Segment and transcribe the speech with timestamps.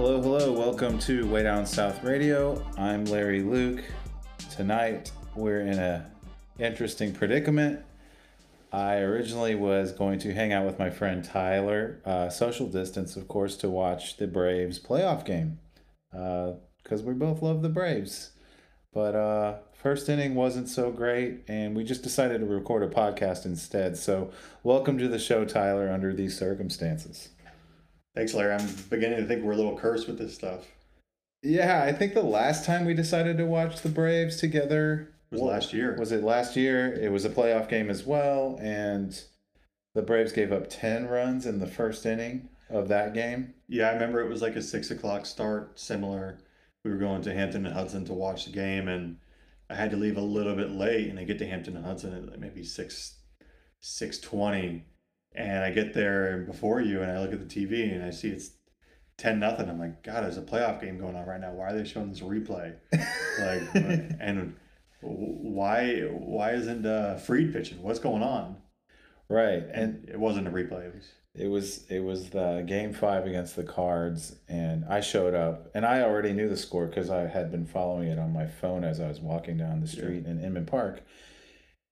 [0.00, 0.52] Hello, hello.
[0.52, 2.64] Welcome to Way Down South Radio.
[2.76, 3.82] I'm Larry Luke.
[4.48, 6.08] Tonight we're in a
[6.60, 7.80] interesting predicament.
[8.72, 13.26] I originally was going to hang out with my friend Tyler, uh, social distance, of
[13.26, 15.58] course, to watch the Braves playoff game
[16.12, 18.30] because we both love the Braves.
[18.94, 23.44] But uh, first inning wasn't so great, and we just decided to record a podcast
[23.44, 23.96] instead.
[23.96, 24.30] So,
[24.62, 27.30] welcome to the show, Tyler, under these circumstances.
[28.18, 28.54] Thanks, Larry.
[28.54, 30.66] I'm beginning to think we're a little cursed with this stuff.
[31.44, 35.50] Yeah, I think the last time we decided to watch the Braves together was Well,
[35.50, 35.94] last year.
[35.96, 36.92] Was it last year?
[36.92, 39.22] It was a playoff game as well, and
[39.94, 43.54] the Braves gave up 10 runs in the first inning of that game.
[43.68, 46.40] yeah, I remember it was like a six o'clock start, similar.
[46.84, 49.18] We were going to Hampton and Hudson to watch the game, and
[49.70, 52.30] I had to leave a little bit late, and I get to Hampton and Hudson
[52.32, 53.20] at maybe six
[53.80, 54.86] six twenty,
[55.38, 58.28] and I get there before you, and I look at the TV, and I see
[58.28, 58.50] it's
[59.16, 59.68] ten nothing.
[59.68, 61.52] I'm like, God, there's a playoff game going on right now.
[61.52, 62.74] Why are they showing this replay?
[63.38, 63.62] Like,
[64.18, 64.56] and
[65.00, 67.80] why why isn't uh, Fried pitching?
[67.80, 68.56] What's going on?
[69.28, 70.86] Right, and And it wasn't a replay.
[70.86, 75.34] It was it was it was the game five against the Cards, and I showed
[75.34, 78.48] up, and I already knew the score because I had been following it on my
[78.48, 81.02] phone as I was walking down the street in Inman Park,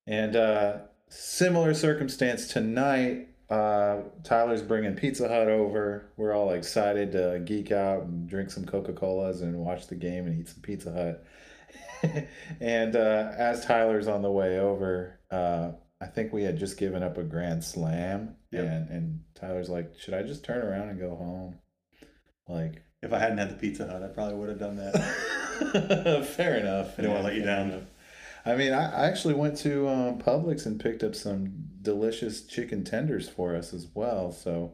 [0.04, 3.28] and uh, similar circumstance tonight.
[3.48, 6.10] Uh, Tyler's bringing Pizza Hut over.
[6.16, 10.26] We're all excited to geek out and drink some Coca Colas and watch the game
[10.26, 11.24] and eat some Pizza Hut.
[12.60, 17.02] and uh, as Tyler's on the way over, uh, I think we had just given
[17.02, 18.64] up a grand slam, Yep.
[18.64, 21.56] and and Tyler's like, "Should I just turn around and go home?"
[22.48, 26.26] Like, if I hadn't had the Pizza Hut, I probably would have done that.
[26.36, 26.98] fair enough.
[26.98, 27.70] I don't want to let you down.
[27.70, 27.82] enough.
[28.46, 31.52] I mean, I, I actually went to um, Publix and picked up some
[31.82, 34.30] delicious chicken tenders for us as well.
[34.30, 34.72] So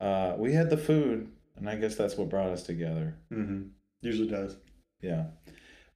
[0.00, 3.16] uh, we had the food, and I guess that's what brought us together.
[3.32, 3.68] Mm-hmm.
[4.02, 4.56] Usually does.
[5.00, 5.24] Yeah.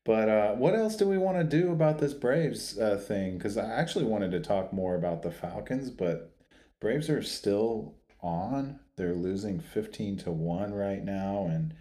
[0.05, 3.37] But uh, what else do we want to do about this Braves uh, thing?
[3.37, 6.35] Because I actually wanted to talk more about the Falcons, but
[6.81, 8.81] Braves are still on.
[8.97, 11.47] They're losing 15 to 1 right now.
[11.49, 11.75] And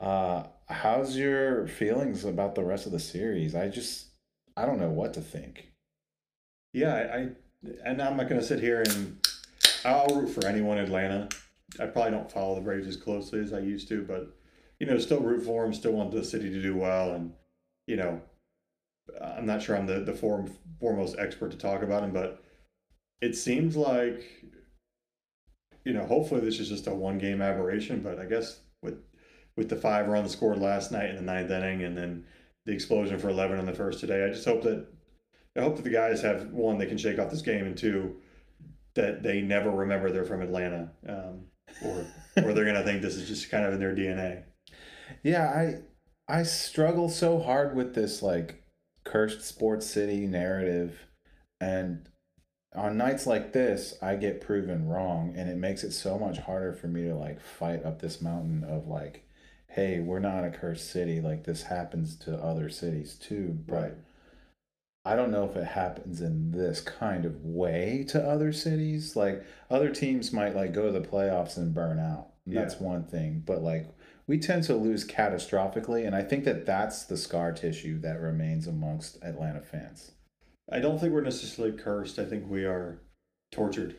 [0.00, 3.54] uh, how's your feelings about the rest of the series?
[3.54, 4.07] I just,
[4.58, 5.72] I don't know what to think.
[6.72, 7.28] Yeah, I, I
[7.84, 9.24] and I'm not going to sit here and
[9.84, 11.28] I'll root for anyone in Atlanta.
[11.80, 14.36] I probably don't follow the Braves as closely as I used to, but
[14.80, 15.72] you know, still root for them.
[15.72, 17.32] Still want the city to do well, and
[17.86, 18.20] you know,
[19.20, 22.42] I'm not sure I'm the the form, foremost expert to talk about him, but
[23.20, 24.24] it seems like
[25.84, 28.00] you know, hopefully this is just a one game aberration.
[28.00, 28.98] But I guess with
[29.56, 32.24] with the five runs scored last night in the ninth inning, and then
[32.68, 34.86] the explosion for 11 on the first today, I just hope that
[35.56, 38.16] I hope that the guys have one, they can shake off this game, and two,
[38.94, 41.46] that they never remember they're from Atlanta, um,
[41.82, 42.06] or
[42.36, 44.44] or they're gonna think this is just kind of in their DNA.
[45.22, 48.62] Yeah, I I struggle so hard with this like
[49.02, 51.06] cursed sports city narrative
[51.62, 52.06] and
[52.74, 56.74] on nights like this I get proven wrong and it makes it so much harder
[56.74, 59.26] for me to like fight up this mountain of like
[59.68, 63.94] hey, we're not a cursed city like this happens to other cities too, but Right.
[65.04, 69.16] I don't know if it happens in this kind of way to other cities.
[69.16, 72.32] Like other teams might like go to the playoffs and burn out.
[72.44, 72.62] And Yeah.
[72.62, 73.86] That's one thing, but like
[74.26, 78.66] we tend to lose catastrophically and I think that that's the scar tissue that remains
[78.66, 80.12] amongst Atlanta fans.
[80.70, 82.18] I don't think we're necessarily cursed.
[82.18, 83.00] I think we are
[83.50, 83.96] tortured.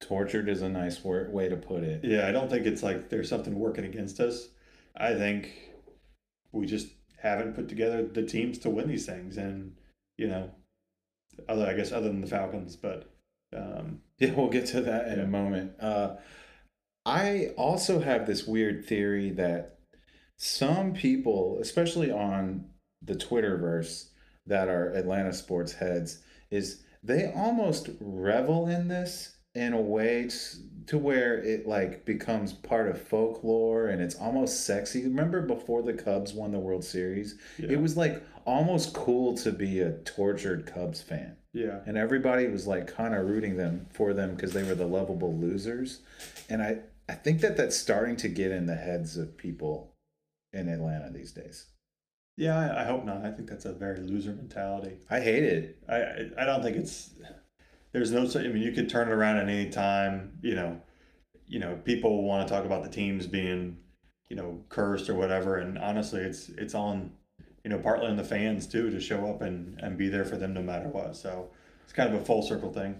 [0.00, 2.04] Tortured is a nice word, way to put it.
[2.04, 4.48] Yeah, I don't think it's like there's something working against us.
[4.96, 5.52] I think
[6.52, 6.88] we just
[7.20, 9.76] haven't put together the teams to win these things, and
[10.16, 10.50] you know,
[11.48, 13.10] other I guess other than the Falcons, but
[13.56, 15.72] um, Yeah, we'll get to that in a moment.
[15.78, 16.16] Uh,
[17.04, 19.78] I also have this weird theory that
[20.38, 22.70] some people, especially on
[23.02, 24.08] the Twitterverse,
[24.46, 30.30] that are Atlanta sports heads, is they almost revel in this in a way
[30.86, 35.04] to where it like becomes part of folklore and it's almost sexy.
[35.04, 39.50] Remember before the Cubs won the World Series, yeah, it was like almost cool to
[39.50, 44.12] be a tortured Cubs fan yeah, and everybody was like kind of rooting them for
[44.12, 46.00] them because they were the lovable losers
[46.50, 46.78] and i
[47.08, 49.94] i think that that's starting to get in the heads of people
[50.52, 51.66] in atlanta these days
[52.38, 52.58] yeah.
[52.58, 53.24] I, I hope not.
[53.24, 54.98] I think that's a very loser mentality.
[55.08, 57.14] i hate it I I, I don't think it's
[57.96, 58.44] there's no such.
[58.44, 60.38] I mean, you could turn it around at any time.
[60.42, 60.80] You know,
[61.46, 63.78] you know, people want to talk about the teams being,
[64.28, 67.12] you know, cursed or whatever, and honestly, it's it's on,
[67.64, 70.36] you know, partly on the fans too to show up and and be there for
[70.36, 71.16] them no matter what.
[71.16, 71.48] So
[71.84, 72.96] it's kind of a full circle thing.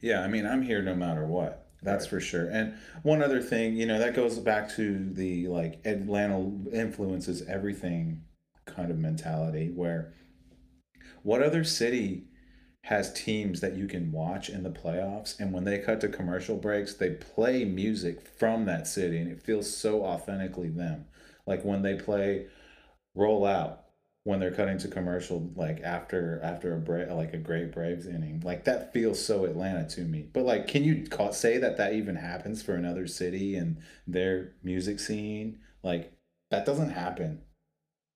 [0.00, 2.10] yeah i mean i'm here no matter what That's Right.
[2.10, 2.46] for sure.
[2.48, 6.38] And one other thing, you know, that goes back to the like Atlanta
[6.72, 8.22] influences everything
[8.66, 10.12] kind of mentality where
[11.22, 12.28] what other city
[12.84, 16.56] has teams that you can watch in the playoffs and when they cut to commercial
[16.56, 21.06] breaks, they play music from that city and it feels so authentically them.
[21.46, 22.46] Like when they play
[23.14, 23.80] Roll Out
[24.24, 28.40] when they're cutting to commercial like after after a break like a great braves inning
[28.44, 31.92] like that feels so atlanta to me but like can you call, say that that
[31.92, 33.76] even happens for another city and
[34.06, 36.12] their music scene like
[36.50, 37.42] that doesn't happen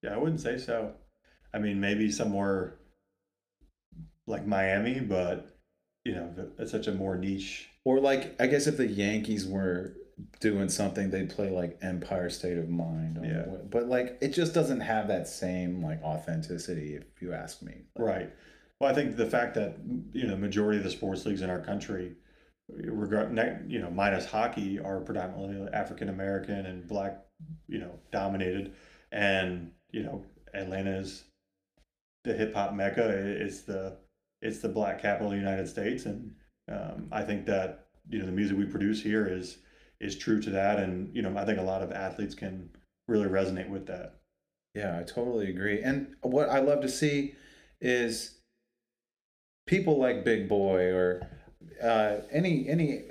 [0.02, 0.94] Yeah, I wouldn't say so.
[1.54, 2.77] I mean, maybe somewhere
[4.28, 5.48] like Miami, but
[6.04, 7.68] you know, it's such a more niche.
[7.84, 9.94] or like i guess if the yankees were
[10.40, 13.44] doing something they'd play like empire state of mind Yeah.
[13.70, 18.08] but like it just doesn't have that same like authenticity if you ask me Like,
[18.08, 18.30] Right.
[18.80, 19.76] Well, I think the fact that
[20.12, 22.14] you know majority of the sports leagues in our country,
[22.68, 23.36] regard
[23.70, 27.18] you know minus hockey, are predominantly African American and black,
[27.66, 28.74] you know, dominated,
[29.12, 31.24] and you know Atlanta is
[32.24, 33.08] the hip hop mecca.
[33.08, 33.96] It's the
[34.42, 36.32] it's the black capital of the United States, and
[36.70, 39.58] um, I think that you know the music we produce here is
[40.00, 42.70] is true to that, and you know I think a lot of athletes can
[43.06, 44.14] really resonate with that.
[44.74, 45.82] Yeah, I totally agree.
[45.82, 47.34] And what I love to see
[47.80, 48.38] is
[49.66, 51.28] people like Big Boy or
[51.82, 53.04] uh, any any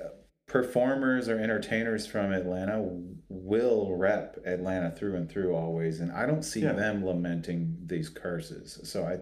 [0.48, 2.82] performers or entertainers from Atlanta
[3.30, 6.72] will rep Atlanta through and through always, and I don't see Yeah.
[6.74, 8.80] them lamenting these curses.
[8.84, 9.20] So I.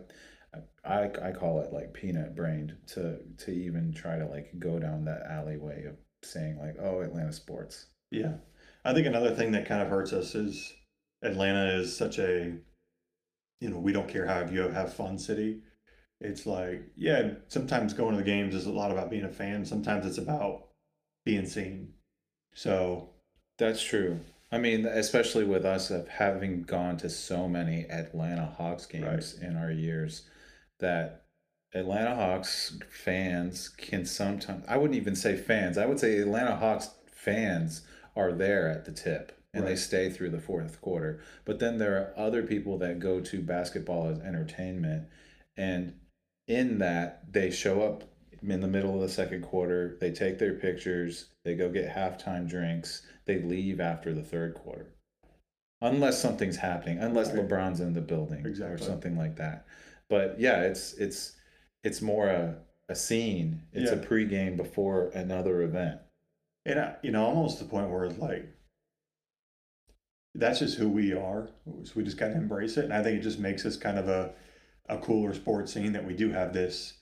[0.84, 5.06] I, I call it like peanut brained to to even try to like go down
[5.06, 8.34] that alleyway of saying like oh Atlanta sports Yeah.
[8.86, 10.74] I think another thing that kind of hurts us is
[11.24, 12.54] Atlanta is such a,
[13.60, 15.62] you know, we don't care how you have fun city.
[16.22, 19.66] It's like, yeah, sometimes going to the games is a lot about being a fan.
[19.66, 20.68] Sometimes it's about
[21.26, 21.94] being seen.
[22.54, 23.10] So,
[23.58, 24.20] That's true.
[24.52, 29.58] I mean, especially with us of having gone to so many Atlanta Hawks games in
[29.58, 30.30] our years,
[30.80, 31.26] that
[31.74, 36.90] Atlanta Hawks fans can sometimes, I wouldn't even say fans, I would say Atlanta Hawks
[37.08, 37.82] fans
[38.16, 41.22] are there at the tip and they stay through the fourth quarter.
[41.46, 45.08] But then there are other people that go to basketball as entertainment.
[45.56, 45.94] And
[46.48, 48.04] in that, they show up
[48.42, 52.48] in the middle of the second quarter, they take their pictures, they go get halftime
[52.48, 54.88] drinks, they leave after the third quarter.
[55.82, 57.48] Unless something's happening, unless Right.
[57.48, 59.66] LeBron's in the building or something like that.
[60.10, 61.34] But yeah, it's it's
[61.84, 62.58] it's more a,
[62.90, 63.64] a scene.
[63.74, 64.02] It's a Yeah.
[64.02, 66.00] pregame before another event.
[66.66, 68.48] and I, you know, almost the point where it's like,
[70.34, 71.50] that's just who we are.
[71.84, 72.86] So we just got to embrace it.
[72.86, 74.34] And I think it just makes us kind of a,
[74.90, 76.94] a cooler sports scene that we do have this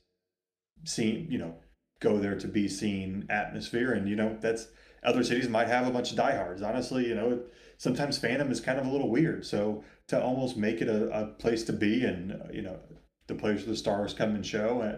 [0.86, 1.56] scene, you know,
[2.00, 3.94] go there to be seen atmosphere.
[3.94, 4.68] And, you know, that's
[5.04, 6.62] other cities might have a bunch of diehards.
[6.62, 7.42] Honestly, you know,
[7.78, 9.46] sometimes fandom is kind of a little weird.
[9.46, 12.80] So to almost make it a, a place to be and, you know,
[13.28, 14.98] the place where the stars come and show, uh,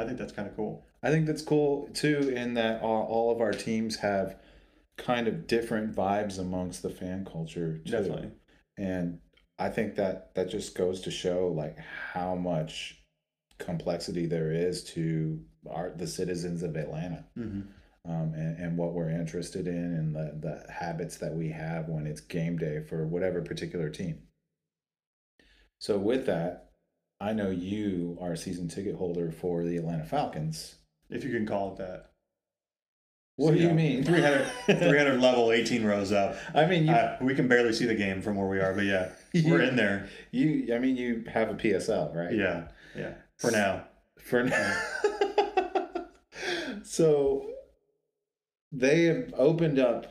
[0.00, 0.86] I think that's kind of cool.
[1.02, 4.38] I think that's cool too, in that all, all of our teams have
[4.96, 7.90] kind of different vibes amongst the fan culture too.
[7.90, 8.30] Definitely.
[8.78, 9.18] And
[9.58, 11.76] I think that that just goes to show like
[12.12, 13.02] how much
[13.58, 17.24] complexity there is to our the citizens of Atlanta.
[17.36, 17.62] Mm-hmm.
[18.10, 22.06] um, and, and what we're interested in and the, the habits that we have when
[22.06, 24.18] it's game day for whatever particular team.
[25.78, 26.70] So, with that,
[27.20, 30.76] I know you are a season ticket holder for the Atlanta Falcons.
[31.10, 32.10] If you can call it that.
[33.36, 34.02] What do you know, mean?
[34.02, 36.36] 300, 300 level, 18 rows up.
[36.54, 38.84] I mean, you, Uh, we can barely see the game from where we are, but
[38.86, 39.10] yeah,
[39.44, 40.08] we're in there.
[40.30, 42.34] you, I mean, you have a PSL, right?
[42.34, 43.12] Yeah, yeah.
[43.36, 43.84] For now,
[44.18, 44.82] For now.
[46.82, 47.46] so,
[48.72, 50.06] they have opened up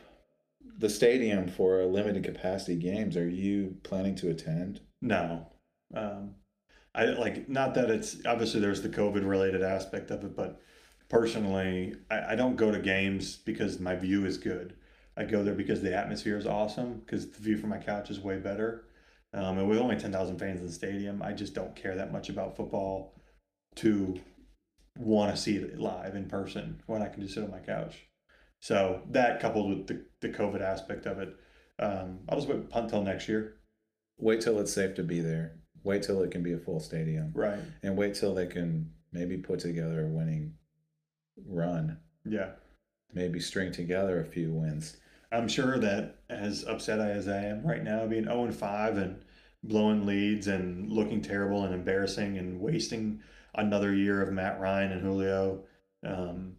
[0.77, 3.17] the stadium for a limited capacity games.
[3.17, 4.81] Are you planning to attend?
[5.01, 5.47] no.
[5.93, 6.35] Um,
[6.93, 10.59] I like not that it's obviously there's the COVID related aspect of it, but
[11.09, 14.75] personally, I, I don't go to games because my view is good.
[15.17, 17.01] I go there because the atmosphere is awesome.
[17.05, 18.85] Because the view from my couch is way better.
[19.33, 22.13] Um, and with only ten thousand fans in the stadium, I just don't care that
[22.13, 23.13] much about football
[23.75, 24.19] to
[24.97, 28.07] want to see it live in person when I can just sit on my couch.
[28.61, 31.35] So that coupled with the, the COVID aspect of it,
[31.79, 33.57] um, I'll just wait punt till next year.
[34.17, 35.59] Wait till it's safe to be there.
[35.85, 37.31] Wait till it can be a full stadium.
[37.33, 37.59] Right.
[37.83, 40.55] And wait till they can maybe put together a winning
[41.47, 41.97] run.
[42.25, 42.51] Yeah.
[43.13, 44.97] Maybe string together a few wins.
[45.31, 49.23] I'm sure that as upset as I am right now, being 0 and 5 and
[49.63, 53.21] blowing leads and looking terrible and embarrassing and wasting
[53.53, 55.63] another year of Matt Ryan and Julio,
[56.05, 56.55] um,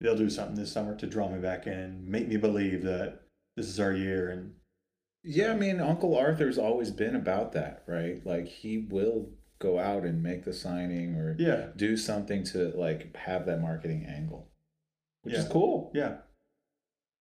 [0.00, 3.22] they'll do something this summer to draw me back in make me believe that
[3.56, 4.30] this is our year.
[4.30, 4.52] And
[5.26, 8.24] Yeah, I mean, Uncle Arthur's always been about that, right?
[8.24, 13.14] Like he will go out and make the signing or yeah, do something to like
[13.16, 14.48] have that marketing angle,
[15.22, 15.90] which is cool.
[15.94, 16.18] yeah,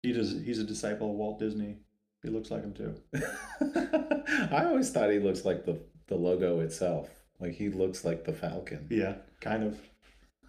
[0.02, 0.32] he does.
[0.32, 1.76] He's a disciple of Walt Disney.
[2.22, 2.94] He looks like him too.
[4.50, 7.08] I always thought he looks like the the logo itself.
[7.38, 8.86] Like he looks like the Falcon.
[8.90, 9.80] Yeah, kind of.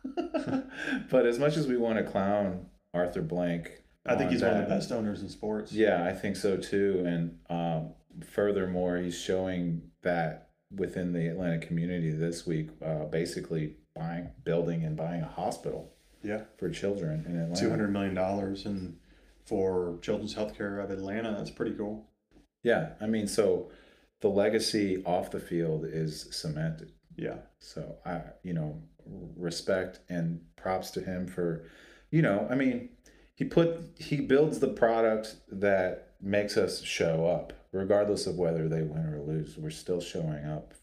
[1.10, 4.52] but as much as we want to clown Arthur Blank, I think on he's one
[4.52, 5.72] of the best owners in sports.
[5.72, 7.04] Yeah, I think so too.
[7.06, 7.94] And um,
[8.32, 14.96] furthermore, he's showing that within the Atlanta community this week, uh, basically buying, building, and
[14.96, 15.94] buying a hospital
[16.24, 16.42] yeah.
[16.58, 17.60] for children in Atlanta.
[17.60, 18.98] Two hundred million dollars and
[19.46, 21.36] for Children's Healthcare of Atlanta.
[21.38, 22.08] That's pretty cool.
[22.64, 23.72] Yeah, I mean, so
[24.22, 26.92] the legacy off the field is cemented.
[27.16, 28.82] Yeah, So I, you know,
[29.38, 31.70] respect and props to him for,
[32.12, 32.90] you know, I mean,
[33.36, 38.82] he put he builds the product that makes us show up, regardless of whether they
[38.82, 39.58] win or lose.
[39.58, 40.74] We're still showing up,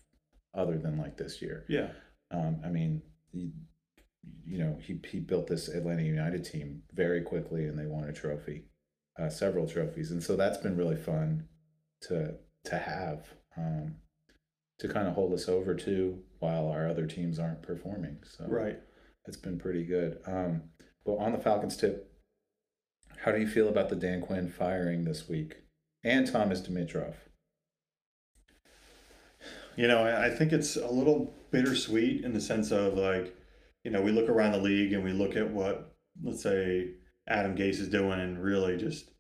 [0.55, 1.65] other than like this year.
[1.69, 1.89] yeah,
[2.31, 3.53] Um, I mean, he,
[4.47, 8.13] you know, he he built this Atlanta United team very quickly, and they won a
[8.13, 8.65] trophy,
[9.19, 11.49] uh, several trophies, and so that's been really fun
[12.03, 13.27] to to have.
[13.57, 13.97] Um,
[14.79, 18.19] to kind of hold us over too while our other teams aren't performing.
[18.25, 18.81] So right.
[19.27, 20.19] it's been pretty good.
[20.27, 20.63] Um,
[21.07, 22.12] but on the Falcons tip,
[23.25, 25.57] how do you feel about the Dan Quinn firing this week
[26.05, 27.15] and Thomas Dimitroff?
[29.77, 33.35] You know, I think it's a little bittersweet in the sense of like,
[33.85, 36.91] you know, we look around the league and we look at what, let's say,
[37.27, 39.11] Adam Gase is doing and really just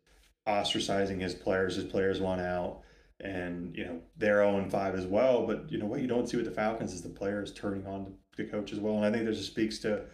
[0.46, 1.76] ostracizing his players.
[1.76, 2.82] His players want out,
[3.20, 5.46] and you know they're zero and five as well.
[5.46, 8.14] But you know what you don't see with the Falcons is the players turning on
[8.36, 8.96] the coach as well.
[8.96, 10.04] And I think that just speaks to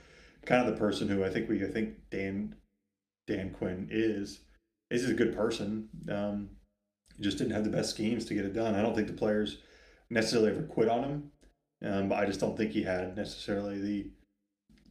[0.44, 2.54] kind of the person who I think we I think Dan
[3.28, 4.40] Dan Quinn is.
[4.90, 5.90] Is a good person.
[6.10, 6.48] Um,
[7.20, 8.74] just didn't have the best schemes to get it done.
[8.74, 9.58] I don't think the players
[10.08, 11.30] necessarily ever quit on him.
[11.84, 14.10] Um, but I just don't think he had necessarily the,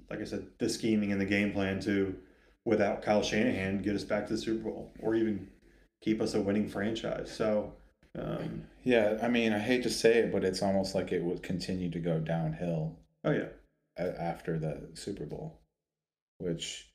[0.10, 2.16] like I said, the scheming and the game plan to,
[2.64, 5.48] without Kyle Shanahan, get us back to the Super Bowl or even
[6.04, 7.34] keep us a winning franchise.
[7.36, 7.74] So,
[8.18, 11.42] um, Yeah, I mean, I hate to say it, but it's almost like it would
[11.42, 13.48] continue to go downhill oh yeah,
[13.98, 15.60] after the Super Bowl,
[16.38, 16.92] which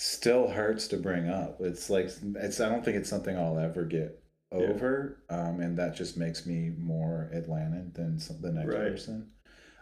[0.00, 1.60] still hurts to bring up.
[1.60, 4.58] It's like it's I don't think it's something I'll ever get Yeah.
[4.58, 8.92] over, um, and that just makes me more Atlanta than some, the next Right.
[8.92, 9.32] person.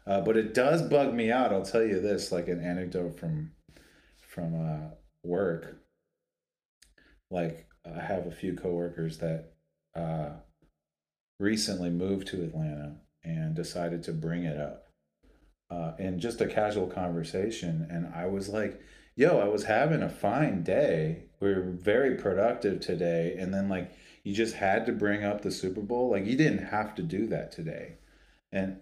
[0.06, 1.52] Uh, but it does bug me out.
[1.52, 3.52] I'll tell you this, like an anecdote from
[4.18, 5.82] from uh, work.
[7.30, 9.52] Like I have a few coworkers that
[9.94, 10.30] uh,
[11.38, 14.88] recently moved to Atlanta and decided to bring it up
[15.70, 17.86] uh, in just a casual conversation.
[17.90, 18.80] And I was like,
[19.16, 21.24] yo, I was having a fine day.
[21.40, 23.36] We were very productive today.
[23.38, 23.90] And then, like,
[24.22, 26.10] you just had to bring up the Super Bowl.
[26.10, 27.96] Like, you didn't have to do that today.
[28.52, 28.78] And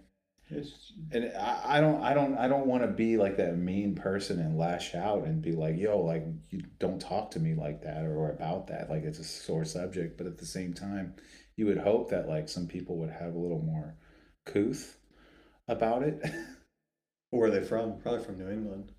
[0.51, 3.95] it's, and I, I don't I don't I don't want to be like that mean
[3.95, 7.83] person and lash out and be like, yo, like you don't talk to me like
[7.83, 8.91] that or about that.
[8.91, 10.19] Like it's a sore subject.
[10.19, 11.15] But at the same time,
[11.57, 13.97] you would hope that like some people would have a little more
[14.45, 14.99] couth
[15.67, 16.23] about it.
[17.31, 17.99] where are they from?
[18.01, 18.93] Probably from New England.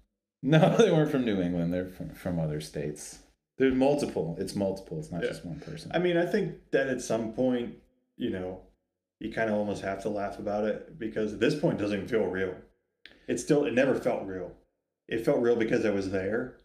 [0.46, 1.74] No, they weren't from New England.
[1.74, 3.20] They're from, from other states.
[3.58, 4.36] There's multiple.
[4.40, 5.00] It's multiple.
[5.00, 5.30] It's not Yeah.
[5.30, 5.92] just one person.
[5.94, 7.76] I mean, I think that at some point,
[8.18, 8.62] you know,
[9.20, 11.98] you kind of almost have to laugh about it because at this point it doesn't
[11.98, 12.56] even feel real.
[13.28, 14.52] It still, it never felt real.
[15.08, 16.58] It felt real because I was there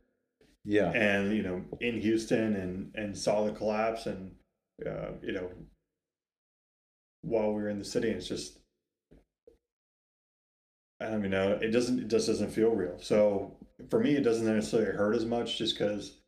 [0.65, 0.91] yeah.
[0.91, 4.35] and, you know, in Houston and, and saw the collapse and,
[4.85, 5.51] uh, you know,
[7.23, 8.59] while we were in the city, it's just,
[11.01, 11.53] I don't even know.
[11.53, 12.99] It doesn't, it just doesn't feel real.
[13.01, 13.57] So
[13.89, 16.19] for me, it doesn't necessarily hurt as much just because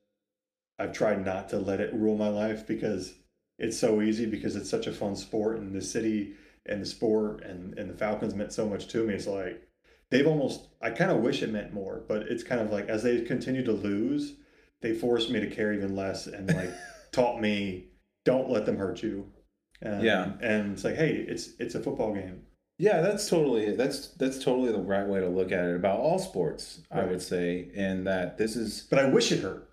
[0.79, 3.15] I've tried not to let it rule my life because
[3.59, 6.35] it's so easy because it's such a fun sport and the city
[6.67, 9.15] and the sport and, and the Falcons meant so much to me.
[9.15, 9.69] It's like
[10.11, 13.03] they've almost I kind of wish it meant more, but it's kind of like as
[13.03, 14.35] they continue to lose,
[14.81, 16.71] they forced me to care even less and like
[17.13, 17.89] taught me
[18.25, 19.31] don't let them hurt you.
[19.85, 20.33] Um, Yeah.
[20.41, 22.43] And it's like, hey, it's it's a football game.
[22.83, 26.19] Yeah, that's totally that's that's totally the right way to look at it about all
[26.19, 26.81] sports.
[26.91, 28.89] I would say, in that this is.
[28.91, 29.71] But I wish it hurt.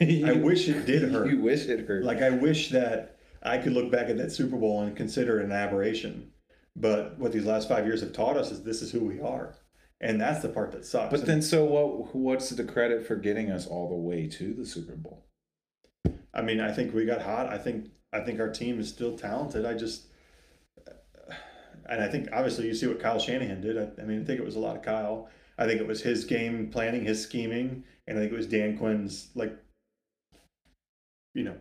[0.00, 1.30] you, I wish it did hurt.
[1.30, 2.02] You wish it hurt.
[2.02, 5.44] Like I wish that I could look back at that Super Bowl and consider it
[5.44, 6.32] an aberration.
[6.74, 9.54] But what these last five years have taught us is this is who we are,
[10.00, 11.12] and that's the part that sucks.
[11.12, 12.12] But then, so what?
[12.12, 15.28] What's the credit for getting us all the way to the Super Bowl?
[16.34, 17.52] I mean, I think we got hot.
[17.52, 19.64] I think I think our team is still talented.
[19.64, 20.06] I just,
[21.88, 23.78] and I think obviously you see what Kyle Shanahan did.
[23.78, 25.28] I, I mean, I think it was a lot of Kyle.
[25.58, 28.76] I think it was his game planning, his scheming, and I think it was Dan
[28.76, 29.56] Quinn's like,
[31.34, 31.56] you know,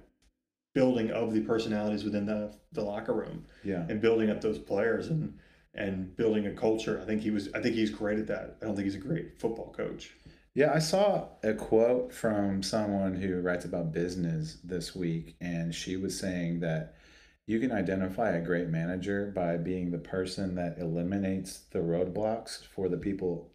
[0.74, 3.86] building of the personalities within the the locker room Yeah.
[3.90, 5.38] and building up those players and
[5.74, 7.00] and building a culture.
[7.02, 7.50] I think he was.
[7.54, 8.58] I think he's great at that.
[8.62, 10.14] I don't think he's a great football coach.
[10.54, 15.98] Yeah, I saw a quote from someone who writes about business this week, and she
[15.98, 16.96] was saying that
[17.48, 22.90] you can identify a great manager by being the person that eliminates the roadblocks for
[22.90, 23.54] the people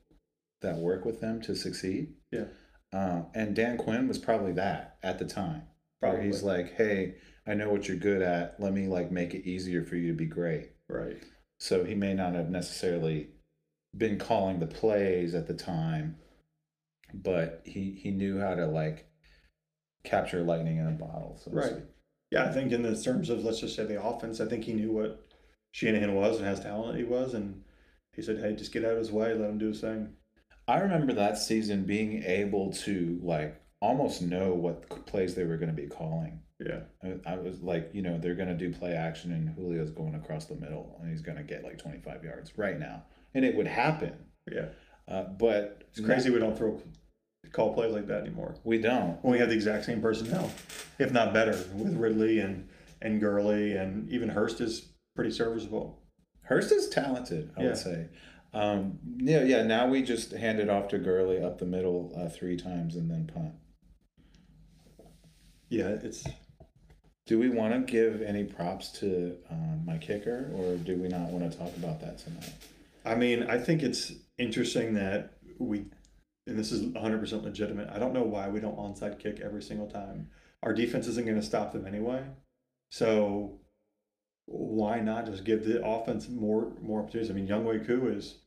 [0.63, 2.15] that work with them to succeed.
[2.31, 2.45] Yeah.
[2.93, 5.63] Uh, and Dan Quinn was probably that at the time.
[6.01, 7.17] Where he's like, hey,
[7.47, 8.57] I know what you're good at.
[8.59, 10.71] Let me like make it easier for you to be great.
[10.89, 11.19] right.
[11.59, 13.29] So he may not have necessarily
[13.95, 16.17] been calling the plays at the time,
[17.13, 19.11] but he he knew how to like
[20.05, 21.39] capture lightning in a bottle.
[21.45, 21.83] So Right.
[22.31, 24.73] Yeah, I think in the terms of let's just say the offense, I think he
[24.73, 25.27] knew what
[25.73, 27.63] Shanahan was and how talented he was, and
[28.15, 30.15] he said, "Hey, just get out of his way, let him do his thing."
[30.69, 35.75] I remember that season being able to like almost know what plays they were going
[35.75, 36.41] to be calling.
[36.61, 39.91] Yeah, I, I was like, you know, they're going to do play action and Julio's
[39.91, 43.03] going across the middle and he's going to get like 25 yards right now.
[43.35, 44.13] And it would happen.
[44.53, 44.67] yeah.
[45.09, 46.81] Uh, but It's crazy we don't throw
[47.53, 48.55] call plays like that anymore.
[48.65, 49.23] We don't.
[49.23, 50.51] When we have the exact same personnel,
[50.99, 52.69] if not better, with Ridley and
[53.03, 56.03] and Gurley and even Hurst is pretty serviceable.
[56.43, 57.69] Hurst is talented, I Yeah.
[57.69, 58.07] would say.
[58.53, 59.63] Um, yeah, yeah.
[59.63, 63.11] Now we just hand it off to Gurley up the middle uh, three times and
[63.11, 63.55] then punt.
[65.69, 66.25] Yeah, it's
[67.27, 71.31] Do we want to give any props to um, my kicker, or do we not
[71.31, 72.53] want to talk about that tonight?
[73.05, 75.85] I mean, I think it's interesting that we,
[76.51, 77.89] and this is 100% legitimate.
[77.91, 80.29] I don't know why we don't onside kick every single time.
[80.63, 82.25] Our defense isn't going to stop them anyway.
[82.91, 83.61] So
[84.47, 87.31] why not just give the offense more more opportunities?
[87.31, 88.39] I mean, Younghoe Koo is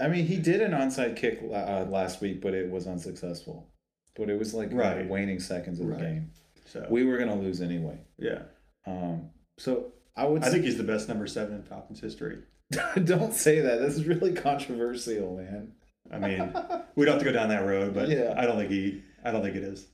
[0.00, 3.70] I mean, he did an onside kick uh, last week, but it was unsuccessful.
[4.16, 5.98] But it was like the waning seconds of Right.
[5.98, 6.30] the game.
[6.64, 7.98] so We were gonna lose anyway.
[8.18, 8.42] yeah.
[8.86, 10.42] Um, so I would.
[10.44, 12.38] I think he's the best number seven in Falcons history.
[13.04, 13.80] don't say that.
[13.80, 15.72] This is really controversial, man.
[16.12, 16.52] I mean,
[16.96, 18.34] we don't have to go down that road, but Yeah.
[18.36, 19.02] I don't think he.
[19.24, 19.86] I don't think it is.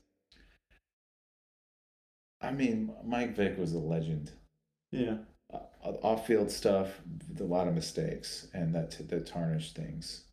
[2.40, 4.32] I mean, Mike Vick was a legend.
[4.90, 5.18] Yeah.
[5.52, 5.58] uh,
[6.02, 7.00] off-field stuff,
[7.38, 10.24] a lot of mistakes, and that that tarnished things.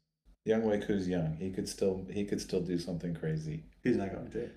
[0.47, 1.35] Younghoe Koo's young.
[1.37, 3.63] He could still he could still do something crazy.
[3.83, 4.49] He's not going to.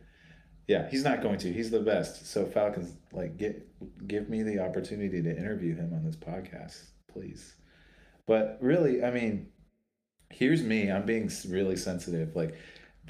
[0.69, 1.53] Yeah, he's not going to.
[1.53, 2.27] He's the best.
[2.27, 3.67] So Falcons, like, get
[4.07, 6.83] give me the opportunity to interview him on this podcast,
[7.13, 7.55] please.
[8.27, 9.49] But really, I mean,
[10.33, 10.91] here's me.
[10.91, 12.35] I'm being really sensitive.
[12.35, 12.57] Like,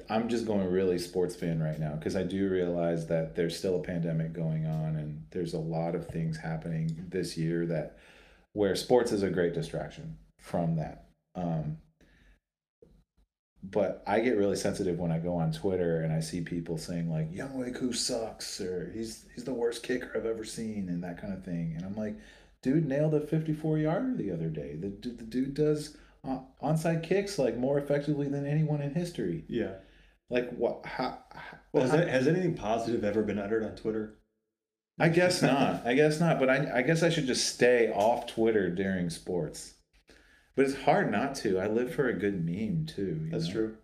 [0.08, 3.80] I'm just going really sports fan right now because I do realize that there's still
[3.80, 7.98] a pandemic going on, and there's a lot of things happening this year that
[8.52, 11.06] where sports is a great distraction from that.
[11.34, 11.78] Um,
[13.62, 17.08] but I get really sensitive when I go on Twitter and I see people saying
[17.10, 21.20] like Young Koo sucks or he's he's the worst kicker I've ever seen and that
[21.20, 21.74] kind of thing.
[21.76, 22.16] And I'm like,
[22.62, 24.74] dude nailed a 54 yarder the other day.
[24.74, 25.96] The the dude does
[26.62, 29.44] onside kicks like more effectively than anyone in history.
[29.48, 29.74] Yeah.
[30.30, 30.86] Like what?
[30.86, 31.18] How?
[31.32, 34.18] how- Well, has, that, has anything positive ever been uttered on Twitter?
[34.98, 35.86] I guess not.
[35.86, 36.38] I guess not.
[36.38, 39.74] But I I guess I should just stay off Twitter during sports.
[40.54, 41.58] But it's hard not to.
[41.58, 43.28] I live for a good meme too.
[43.30, 43.52] That's know?
[43.52, 43.76] true.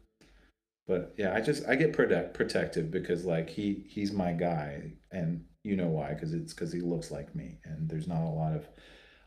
[0.86, 5.44] But yeah, I just I get protect protective because like he he's my guy, and
[5.64, 6.14] you know why?
[6.14, 8.66] Because it's because he looks like me, and there's not a lot of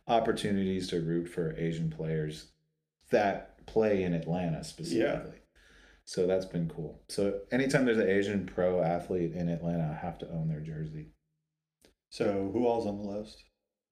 [0.08, 2.48] opportunities to root for Asian players
[3.12, 5.40] that play in Atlanta specifically.
[6.06, 7.02] So that's been cool.
[7.08, 11.10] So anytime there's an Asian pro athlete in Atlanta, I have to own their jersey.
[12.10, 13.44] So who all's on the list?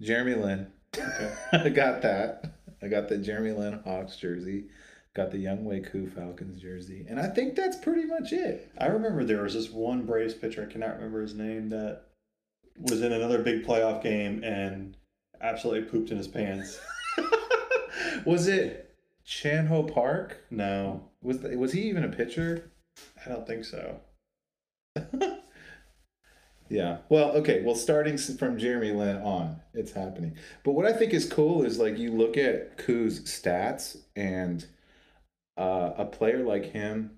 [0.01, 1.33] Jeremy Lin, Okay.
[1.51, 2.43] I got that.
[2.81, 4.65] I got the Jeremy Lin Hawks jersey.
[5.15, 8.71] Got the Younghoe Koo Falcons jersey, and I think that's pretty much it.
[8.77, 12.03] I remember there was this one Braves pitcher, I cannot remember his name, that
[12.77, 14.95] was in another big playoff game and
[15.41, 16.79] absolutely pooped in his pants.
[18.25, 18.88] was it
[19.29, 20.45] Chanho Park?
[20.49, 22.71] No, Was th- was he even a pitcher?
[23.25, 23.99] I don't think so.
[26.71, 26.97] Yeah.
[27.09, 27.63] Well, okay.
[27.63, 30.35] Well, starting from Jeremy Lin on, it's happening.
[30.63, 34.63] But what I think is cool is like you look at Koo's stats and
[35.57, 37.17] uh, a player like him,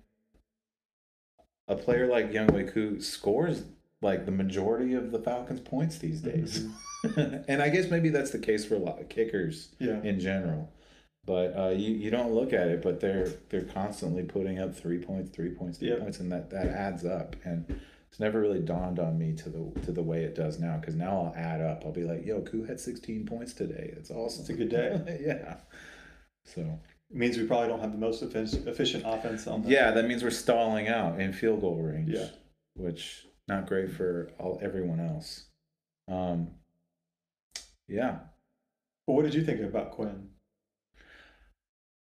[1.68, 3.64] a player like Younghoe Koo scores
[4.00, 6.66] like the majority of the Falcons' points these days.
[7.46, 10.00] and I guess maybe that's the case for a lot of kickers Yeah.
[10.02, 10.72] in general.
[11.24, 14.98] But uh, you you don't look at it, but they're they're constantly putting up three
[14.98, 16.00] points, three points, three Yep.
[16.00, 17.36] points, and that that adds up.
[17.44, 17.80] And
[18.10, 20.78] it's never really dawned on me to the to the way it does now.
[20.78, 21.82] Because now I'll add up.
[21.84, 23.94] I'll be like, "Yo, Koo had sixteen points today.
[23.96, 24.40] It's awesome.
[24.40, 25.20] It's a good day.
[25.24, 25.58] yeah.
[26.44, 26.60] So
[27.08, 30.06] It means we probably don't have the most efficient, efficient offense on the Yeah, that
[30.08, 32.10] means we're stalling out in field goal range.
[32.10, 32.30] Yeah.
[32.74, 35.44] Which not great for all everyone else.
[36.08, 36.48] Um
[37.86, 38.18] yeah.
[39.06, 40.30] But what did you think about Quinn?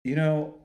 [0.08, 0.56] You know,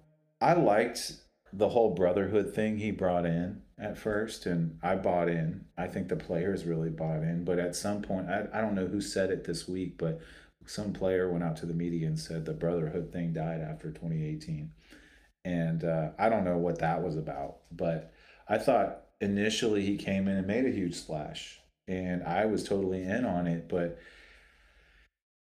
[0.41, 1.15] I liked
[1.53, 5.65] the whole brotherhood thing he brought in at first and I bought in.
[5.77, 8.87] I think the players really bought in, but at some point I, I don't know
[8.87, 10.21] who said it this week, but
[10.65, 14.71] some player went out to the media and said the brotherhood thing died after 2018.
[15.45, 18.13] And uh, I don't know what that was about, but
[18.49, 23.03] I thought initially he came in and made a huge splash and I was totally
[23.03, 23.99] in on it, but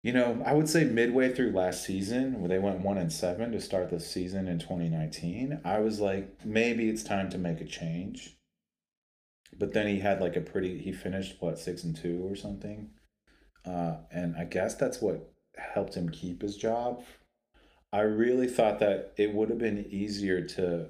[0.02, 3.52] you know, I would say midway through last season, where they went one and seven
[3.52, 7.66] to start the season in 2019, I was like, maybe it's time to make a
[7.66, 8.36] change.
[9.58, 12.90] But then he had like a pretty, he finished what, six and two or something.
[13.66, 17.02] Uh, and I guess that's what helped him keep his job.
[17.92, 20.86] I really thought that it would have been easier to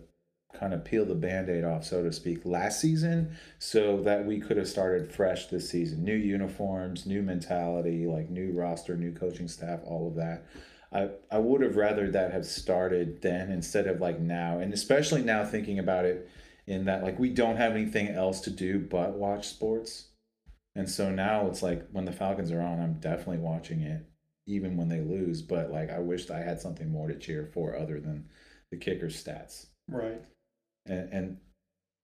[0.60, 4.58] kind of peel the band-aid off so to speak last season so that we could
[4.58, 6.04] have started fresh this season.
[6.04, 10.44] New uniforms new mentality like new roster new coaching staff all of that.
[10.92, 14.58] I i would have rather that have started then instead of like now.
[14.58, 16.28] And especially now thinking about it
[16.66, 20.08] in that like we don't have anything else to do but watch sports.
[20.76, 24.04] And so now it's like when the falcons are on i'm definitely watching it
[24.46, 25.40] even when they lose.
[25.40, 28.28] But like i wished i had something more to cheer for other than
[28.70, 29.66] the kicker stats.
[29.88, 30.22] Right.
[30.86, 31.36] And, and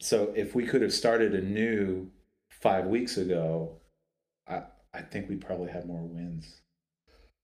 [0.01, 2.11] so if we could have started anew
[2.51, 3.81] five weeks ago,
[4.49, 4.63] I
[4.93, 6.61] I think we probably had more wins.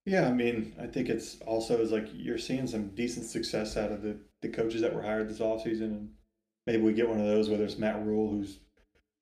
[0.05, 3.93] Yeah, I mean, I think it's also is like you're seeing some decent success out
[3.93, 5.83] of the, the coaches that were hired this offseason.
[5.83, 6.09] And
[6.67, 8.59] maybe we get one of those, whether it's Matt Rhule, who's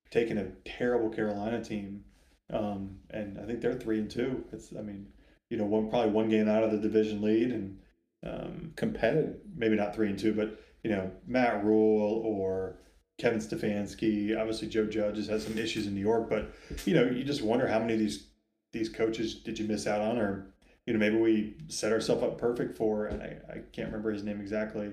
[0.09, 2.03] taken a terrible Carolina team.
[2.51, 4.43] Um, and I think they're three and two.
[4.51, 5.07] It's, I mean,
[5.49, 7.77] you know, one probably one game out of the division lead and
[8.25, 9.35] um, Competitive.
[9.55, 12.77] maybe not three and two, but, you know, Matt Rhule or
[13.19, 14.37] Kevin Stefanski.
[14.37, 16.51] Obviously, Joe Judge has had some issues in New York, but,
[16.85, 18.27] you know, you just wonder how many of these
[18.73, 20.51] these coaches did you miss out on or
[20.85, 24.23] you know, maybe we set ourselves up perfect for, and I, I can't remember his
[24.23, 24.91] name exactly,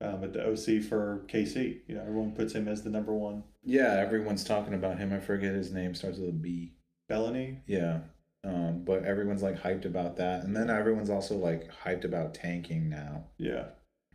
[0.00, 1.80] um, but the OC for KC.
[1.86, 3.44] You know, everyone puts him as the number one.
[3.64, 5.12] Yeah, everyone's talking about him.
[5.12, 5.94] I forget his name.
[5.94, 6.74] Starts with a B.
[7.08, 7.58] Bellany.
[7.66, 8.00] Yeah.
[8.44, 12.88] Um, but everyone's like hyped about that, and then everyone's also like hyped about tanking
[12.88, 13.24] now.
[13.36, 13.66] Yeah.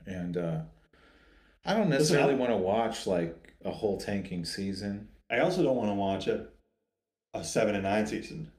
[0.06, 0.60] And uh,
[1.66, 5.08] I don't necessarily want to watch like a whole tanking season.
[5.32, 6.48] I also don't want to watch a,
[7.34, 8.52] a seven and nine season.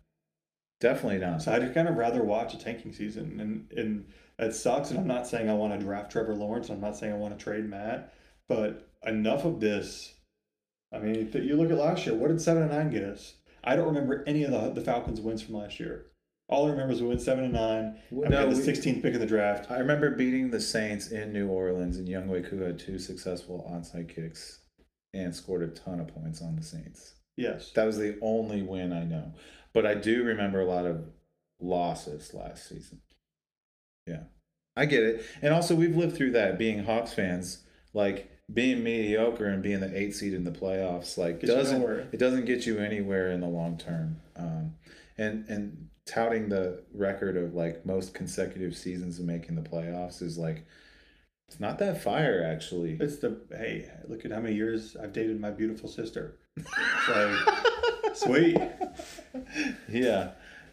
[0.80, 1.42] Definitely not.
[1.42, 4.06] So I'd kind of rather watch a tanking season, and and
[4.38, 4.90] it sucks.
[4.90, 6.68] And I'm not saying I want to draft Trevor Lawrence.
[6.68, 8.12] I'm not saying I want to trade Matt,
[8.48, 10.14] but enough of this.
[10.92, 12.14] I mean, you look at last year.
[12.14, 13.34] What did seven and nine get us?
[13.62, 16.06] I don't remember any of the the Falcons wins from last year.
[16.48, 17.98] All I remember is we went seven and nine.
[18.10, 19.70] And we No, had the we- 16th pick in the draft.
[19.70, 24.08] I remember beating the Saints in New Orleans, and Younghoe Koo had two successful onside
[24.08, 24.60] kicks
[25.14, 27.14] and scored a ton of points on the Saints.
[27.36, 27.72] Yes.
[27.72, 29.32] That was the only win I know.
[29.72, 31.06] But I do remember a lot of
[31.60, 33.00] losses last season.
[34.06, 34.24] Yeah.
[34.76, 35.24] I get it.
[35.40, 37.64] And also, we've lived through that being Hawks fans.
[37.94, 41.78] Like, being mediocre and being the eighth seed in the playoffs, like, Gets you doesn't
[41.80, 42.08] nowhere.
[42.12, 44.20] it doesn't get you anywhere in the long term.
[44.36, 44.74] Um,
[45.16, 50.36] and and touting the record of like most consecutive seasons of making the playoffs is
[50.36, 50.66] like
[51.48, 52.96] it's not that fire actually.
[53.00, 56.38] It's the hey, look at how many years I've dated my beautiful sister.
[57.06, 57.36] So
[58.14, 58.56] sweet.
[59.90, 60.30] yeah,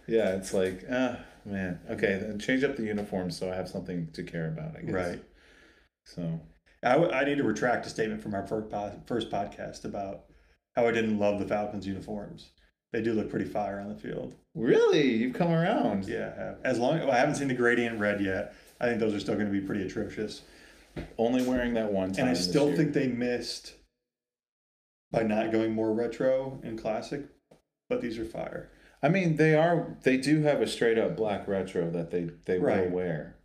[0.08, 0.36] yeah.
[0.36, 1.80] It's like ah man.
[1.90, 4.78] Okay, then change up the uniform so I have something to care about.
[4.78, 4.94] I guess.
[4.94, 5.24] Right.
[6.06, 6.40] So
[6.84, 10.26] I, w- I need to retract a statement from our first, pod, first podcast about
[10.76, 12.52] how I didn't love the Falcons uniforms.
[12.94, 14.34] They do look pretty fire on the field.
[14.54, 16.06] really, you've come around.
[16.06, 16.58] Yeah, I have.
[16.66, 18.54] as long well, I haven't seen the gradient red yet.
[18.82, 20.42] I think those are still going to be pretty atrocious.
[21.18, 22.28] Only wearing that one time.
[22.28, 23.76] And I still think they missed
[25.12, 27.28] by not going more retro and classic.
[27.90, 28.70] But these are fire.
[29.04, 29.96] I mean, they are.
[30.04, 32.86] They do have a straight up black retro that they they Right.
[32.90, 33.36] will wear.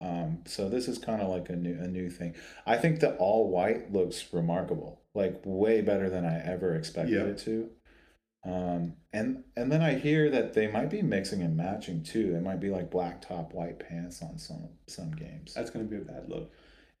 [0.00, 2.34] Um, so this is kind of like a new a new thing.
[2.66, 7.24] I think the all white looks remarkable, like way better than I ever expected Yeah.
[7.32, 7.70] it to.
[8.44, 12.34] Um, and and then I hear that they might be mixing and matching too.
[12.36, 15.54] It might be like black top, white pants on some some games.
[15.54, 16.50] That's going to be a bad look.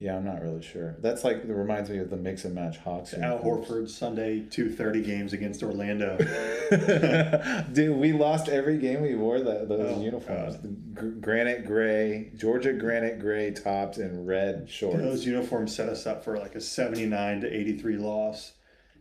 [0.00, 0.94] Yeah, I'm not really sure.
[1.00, 3.14] That's like it reminds me of the mix and match Hawks.
[3.14, 3.40] Al.
[3.40, 6.16] Horford Sunday two thirty games against Orlando.
[7.72, 10.56] Dude, we lost every game we wore that those Oh, uniforms.
[10.94, 14.98] Gr- granite gray, Georgia granite gray tops and red shorts.
[15.02, 18.52] Those uniforms set us up for like a seventy nine to eighty three loss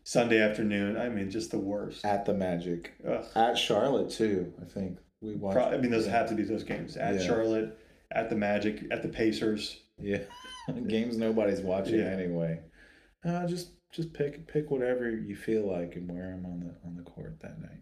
[0.07, 0.95] Sunday afternoon.
[0.95, 2.05] I mean, just the worst.
[2.05, 3.25] at the Magic, Ugh.
[3.35, 4.53] at Charlotte too.
[4.61, 5.55] I think we watched.
[5.57, 7.27] Pro- I mean, those have to be those games at Yeah.
[7.27, 7.77] Charlotte,
[8.09, 9.81] at the Magic, at the Pacers.
[9.99, 10.19] Yeah,
[10.87, 12.05] games nobody's watching Yeah.
[12.05, 12.61] anyway.
[13.25, 16.95] Uh, just just pick pick whatever you feel like and wear them on the on
[16.95, 17.81] the court that night.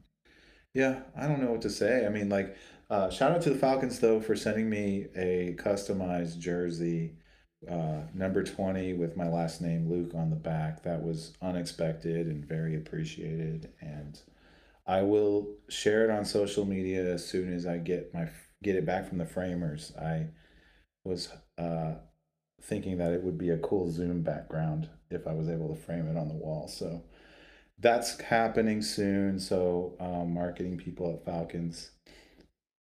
[0.73, 2.07] Yeah, I don't know what to say.
[2.07, 2.57] I mean, like,
[2.89, 7.17] uh, shout out to the Falcons though for sending me a customized jersey,
[7.69, 10.83] uh, number twenty with my last name Luke on the back.
[10.83, 14.19] That was unexpected and very appreciated, and
[14.87, 18.29] I will share it on social media as soon as I get my
[18.63, 19.91] get it back from the framers.
[19.99, 20.27] I
[21.03, 21.95] was uh,
[22.61, 26.07] thinking that it would be a cool Zoom background if I was able to frame
[26.07, 26.67] it on the wall.
[26.67, 27.03] So
[27.77, 29.39] that's happening soon.
[29.39, 31.91] So um, marketing people at Falcons,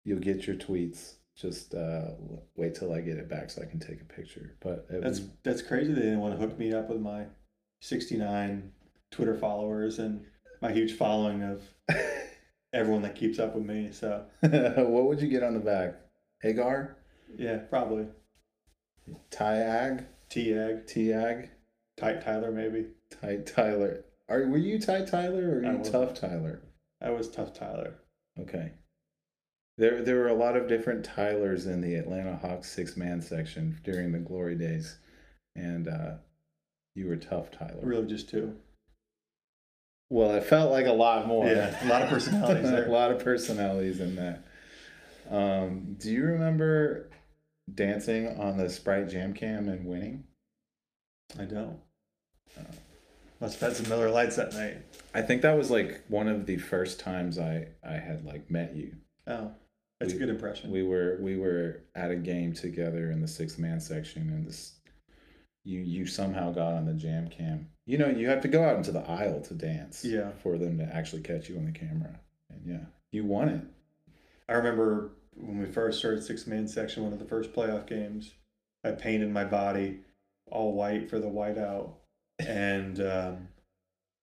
[0.04, 1.14] you'll get your tweets.
[1.36, 2.10] Just uh,
[2.56, 4.56] wait till I get it back so I can take a picture.
[4.60, 5.92] But it That's was, that's crazy.
[5.92, 7.26] They didn't want to hook me up with my
[7.80, 8.72] 69
[9.10, 10.24] Twitter followers and
[10.60, 11.62] my huge following of
[12.72, 13.90] everyone that keeps up with me.
[13.92, 15.94] So what would you get on the back?
[16.42, 16.96] Hagar,
[17.36, 18.06] yeah, probably
[19.30, 21.48] Tyag, T-Ag, Tiag,
[21.96, 22.86] Tight Tyler maybe.
[23.10, 24.04] Ty Tyler.
[24.28, 25.84] Are were you Ty Tyler or are you.
[25.84, 26.62] Tough Tyler?
[27.00, 27.94] I was tough Tyler.
[28.38, 28.72] Okay.
[29.80, 33.80] There there were a lot of different Tylers in the Atlanta Hawks six man section
[33.82, 34.98] during the glory days.
[35.56, 36.10] And uh
[36.94, 37.80] you were tough Tyler.
[37.82, 38.56] Really just two.
[40.10, 41.46] Well, it felt like a lot more.
[41.46, 42.86] Yeah, a lot of personalities there.
[42.86, 44.44] a lot of personalities in that.
[45.30, 47.08] Um, do you remember
[47.74, 50.24] dancing on the Sprite Jam Cam and winning?
[51.38, 51.78] I don't.
[52.58, 52.64] Oh.
[53.40, 54.76] Must have had some Miller Lites that night.
[55.14, 58.76] I think that was like one of the first times I I had like met
[58.76, 58.96] you.
[59.26, 59.52] Oh,
[60.00, 60.70] that's We- a good impression.
[60.70, 64.78] We were we were at a game together in the six man section, and this
[65.64, 67.68] you you somehow got on the jam cam.
[67.86, 70.04] You know, you have to go out into the aisle to dance.
[70.04, 70.30] Yeah.
[70.42, 73.62] For them to actually catch you on the camera, and yeah, you won it.
[74.48, 78.32] I remember when we first started six man section, one of the first playoff games,
[78.84, 80.00] I painted my body
[80.50, 81.92] all white for the whiteout,
[82.40, 83.48] and um,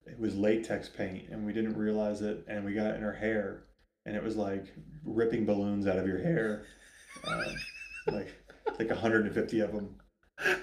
[0.06, 3.14] it was latex paint, and we didn't realize it, and we got it in our
[3.14, 3.64] hair,
[4.08, 4.74] and it was like
[5.06, 6.64] ripping balloons out of your hair,
[7.28, 7.44] uh,
[8.08, 8.34] like
[8.80, 9.96] like 150 of them.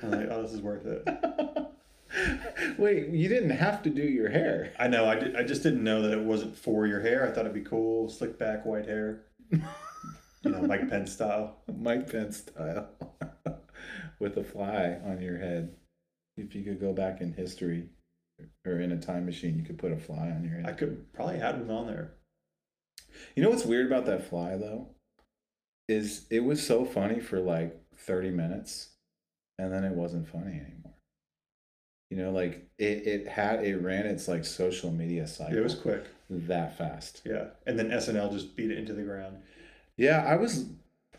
[0.02, 1.06] I'm like, oh, this is worth it.
[2.78, 4.72] Wait, you didn't have to do your hair.
[4.78, 5.06] I know.
[5.06, 7.26] I, did, I just didn't know that it wasn't for your hair.
[7.26, 9.60] I thought it'd be cool, slick back white hair, you
[10.44, 11.58] know, Mike Pence style.
[11.76, 12.88] Mike Pence style,
[14.20, 15.74] with a fly on your head.
[16.36, 17.88] If you could go back in history,
[18.66, 20.66] or in a time machine, you could put a fly on your head.
[20.66, 22.14] I could probably had one on there.
[23.34, 24.88] You know what's weird about that fly though?
[25.88, 28.90] Is it was so funny for like 30 minutes
[29.58, 30.94] and then it wasn't funny anymore.
[32.10, 35.74] You know, like it, it had it ran its like social media cycle It was
[35.74, 36.04] quick.
[36.30, 37.22] that fast.
[37.24, 39.38] Yeah, and then SNL just beat it into the ground.
[39.96, 40.66] Yeah, I was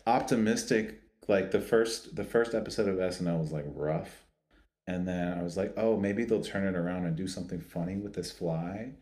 [0.06, 4.22] optimistic like the first the first episode of SNL was like rough.
[4.88, 7.96] And then I was like, "Oh, maybe they'll turn it around and do something funny
[7.96, 8.92] with this fly."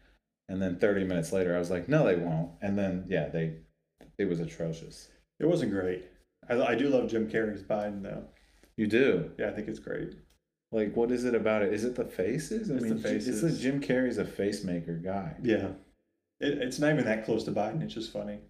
[0.48, 3.54] And then 30 minutes later, I was like, "No, they won't." And then yeah, they
[4.18, 5.08] it was atrocious.
[5.40, 6.04] It wasn't great.
[6.48, 8.24] I, I do love Jim Carrey's Biden though.
[8.76, 9.30] You do.
[9.38, 10.14] Yeah, I think it's great.
[10.72, 11.72] Like, what is it about it?
[11.72, 12.70] Is it the faces?
[12.70, 13.42] I It's the mean, It's faces.
[13.42, 15.36] like Jim Carrey's a face maker guy.
[15.42, 15.68] Yeah,
[16.40, 17.82] it, it's not even that close to Biden.
[17.82, 18.40] It's just funny.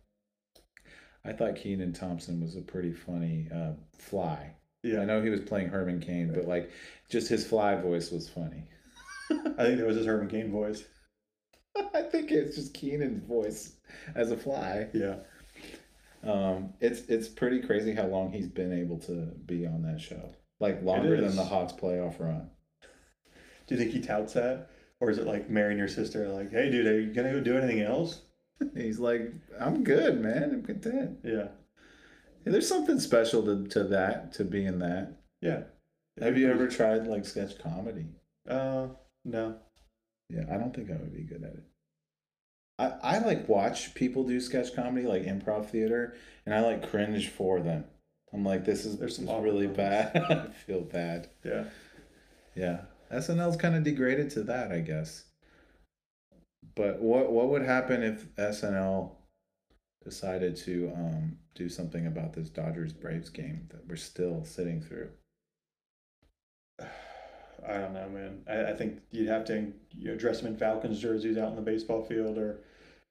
[1.25, 4.53] I thought Kenan Thompson was a pretty funny uh, fly.
[4.83, 5.01] Yeah.
[5.01, 6.71] I know he was playing Herman Cain, but like,
[7.11, 8.65] just his fly voice was funny.
[9.31, 10.85] I think that was his Herman Cain voice.
[11.95, 13.75] I think it's just Kenan's voice
[14.15, 14.89] as a fly.
[14.93, 15.17] Yeah,
[16.23, 20.35] Um, it's it's pretty crazy how long he's been able to be on that show.
[20.61, 22.49] Like longer than the Hawks playoff run.
[23.67, 26.29] do you think he touts that, or is it like marrying your sister?
[26.29, 28.23] Like, hey, dude, are you gonna go do anything else?
[28.77, 30.45] He's like, I'm good, man.
[30.45, 31.19] I'm content.
[31.25, 31.49] Yeah,
[32.45, 35.17] There's something special to, to that, to being that.
[35.41, 35.65] yeah.
[36.21, 38.07] Have you ever tried like sketch comedy?
[38.49, 38.87] Uh,
[39.25, 39.57] no.
[40.29, 41.65] Yeah, I don't think I would be good at it.
[42.79, 47.29] I, I like watch people do sketch comedy, like improv theater, and I like cringe
[47.29, 47.85] for them.
[48.33, 50.17] I'm like, this is, There's this is really bad.
[50.31, 51.29] I feel bad.
[51.45, 51.65] Yeah,
[52.55, 52.81] Yeah.
[53.13, 55.25] SNL's kind of degraded to that, I guess.
[56.75, 59.13] But what what would happen if SNL
[60.03, 65.11] decided to um, do something about this Dodgers Braves game that we're still sitting through?
[67.67, 68.43] I don't know, man.
[68.49, 71.57] I, I think you'd have to you know, dress them in Falcons jerseys out in
[71.57, 72.61] the baseball field, or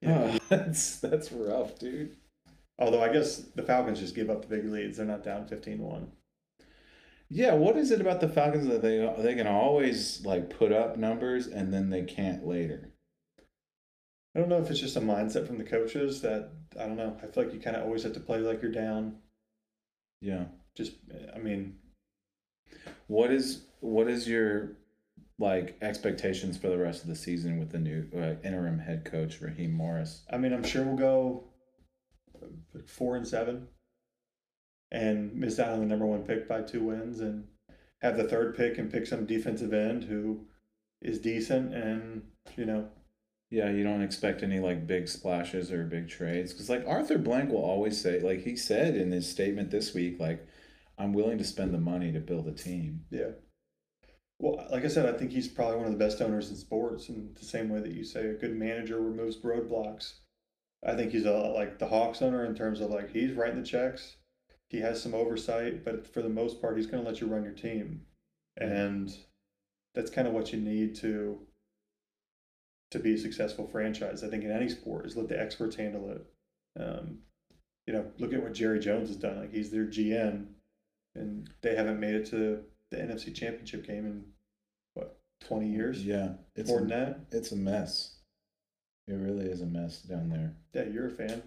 [0.01, 2.15] know, Oh, that's that's rough, dude.
[2.79, 4.97] although I guess the Falcons just give up the big leads.
[4.97, 6.08] They're not down 15-1.
[7.29, 10.97] Yeah, what is it about the Falcons that they they can always like put up
[10.97, 12.91] numbers and then they can't later?
[14.36, 17.17] I don't know if it's just a mindset from the coaches that I don't know.
[17.21, 19.17] I feel like you kind of always have to play like you're down.
[20.21, 20.45] Yeah.
[20.75, 20.93] Just,
[21.36, 21.75] I mean,
[23.08, 24.78] What is what is your
[25.39, 29.41] like expectations for the rest of the season with the new uh, interim head coach
[29.41, 30.24] Raheem Morris?
[30.32, 31.43] I mean, I'm sure we'll go
[32.88, 33.67] four and seven,
[34.91, 37.46] and miss out on the number one pick by two wins, and
[38.02, 40.46] have the third pick and pick some defensive end who
[41.02, 42.24] is decent, and
[42.56, 42.89] you know,
[43.50, 47.52] Yeah, you don't expect any like big splashes or big trades because like Arthur Blank
[47.52, 50.48] will always say, like he said in his statement this week, like
[50.98, 53.02] I'm willing to spend the money to build a team.
[53.12, 53.32] yeah.
[54.39, 57.10] Well, like I said, I think he's probably one of the best owners in sports,
[57.10, 60.15] and the same way that you say a good manager removes roadblocks.
[60.86, 63.65] I think he's a like the Hawks owner in terms of like he's writing the
[63.65, 64.17] checks,
[64.74, 67.43] he has some oversight, but for the most part, he's going to let you run
[67.43, 68.02] your team,
[68.58, 69.15] and
[69.93, 71.39] that's kind of what you need to
[72.89, 74.24] to be a successful franchise.
[74.24, 76.26] I think in any sport is let the experts handle it.
[76.80, 77.19] Um,
[77.86, 79.41] you know, look at what Jerry Jones has done.
[79.41, 80.48] Like he's their GM,
[81.13, 84.23] and they haven't made it to the NFC Championship game in
[84.93, 87.19] what twenty years, Yeah, it's more a, than that.
[87.32, 88.15] it's a mess.
[89.08, 90.53] It really is a mess down there.
[90.73, 91.43] Yeah, you're a fan.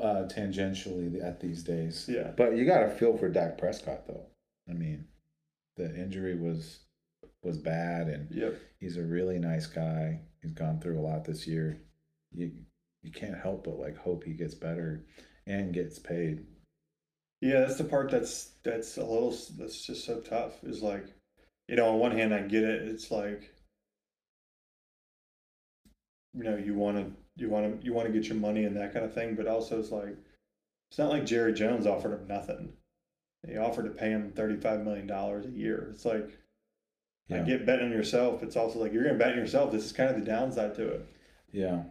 [0.00, 2.06] Uh, tangentially at these days.
[2.08, 4.26] Yeah, But you got to feel for Dak Prescott though.
[4.68, 5.06] I mean,
[5.76, 6.80] the injury was
[7.42, 8.58] was bad, and yep.
[8.78, 10.20] he's a really nice guy.
[10.42, 11.82] He's gone through a lot this year.
[12.32, 12.52] You
[13.02, 15.04] you can't help but like hope he gets better
[15.46, 16.44] and gets paid.
[17.40, 20.62] Yeah, that's the part that's that's a little that's just so tough.
[20.62, 21.06] Is like,
[21.68, 22.82] you know, on one hand, I get it.
[22.88, 23.54] It's like,
[26.34, 28.76] you know, you want to you want to you want to get your money and
[28.76, 30.16] that kind of thing, but also it's like,
[30.90, 32.74] it's not like Jerry Jones offered him nothing.
[33.46, 35.88] He offered to pay him thirty five million dollars a year.
[35.92, 36.30] It's like,
[37.32, 38.42] I get betting on yourself.
[38.42, 39.72] It's also like you're gonna bet on yourself.
[39.72, 41.06] This is kind of the downside to it.
[41.52, 41.84] Yeah.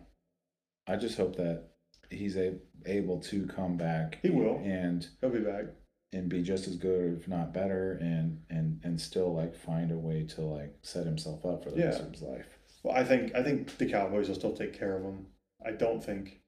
[0.87, 1.68] I just hope that
[2.09, 2.53] he's a,
[2.85, 4.19] able to come back.
[4.21, 4.61] He will.
[4.63, 5.65] and He'll be back.
[6.13, 9.97] and be just as good, if not better, and and and still like find a
[9.97, 12.47] way to like set himself up for the rest of his life.
[12.83, 15.27] Well, I think I think the Cowboys will still take care of him.
[15.65, 16.41] I don't think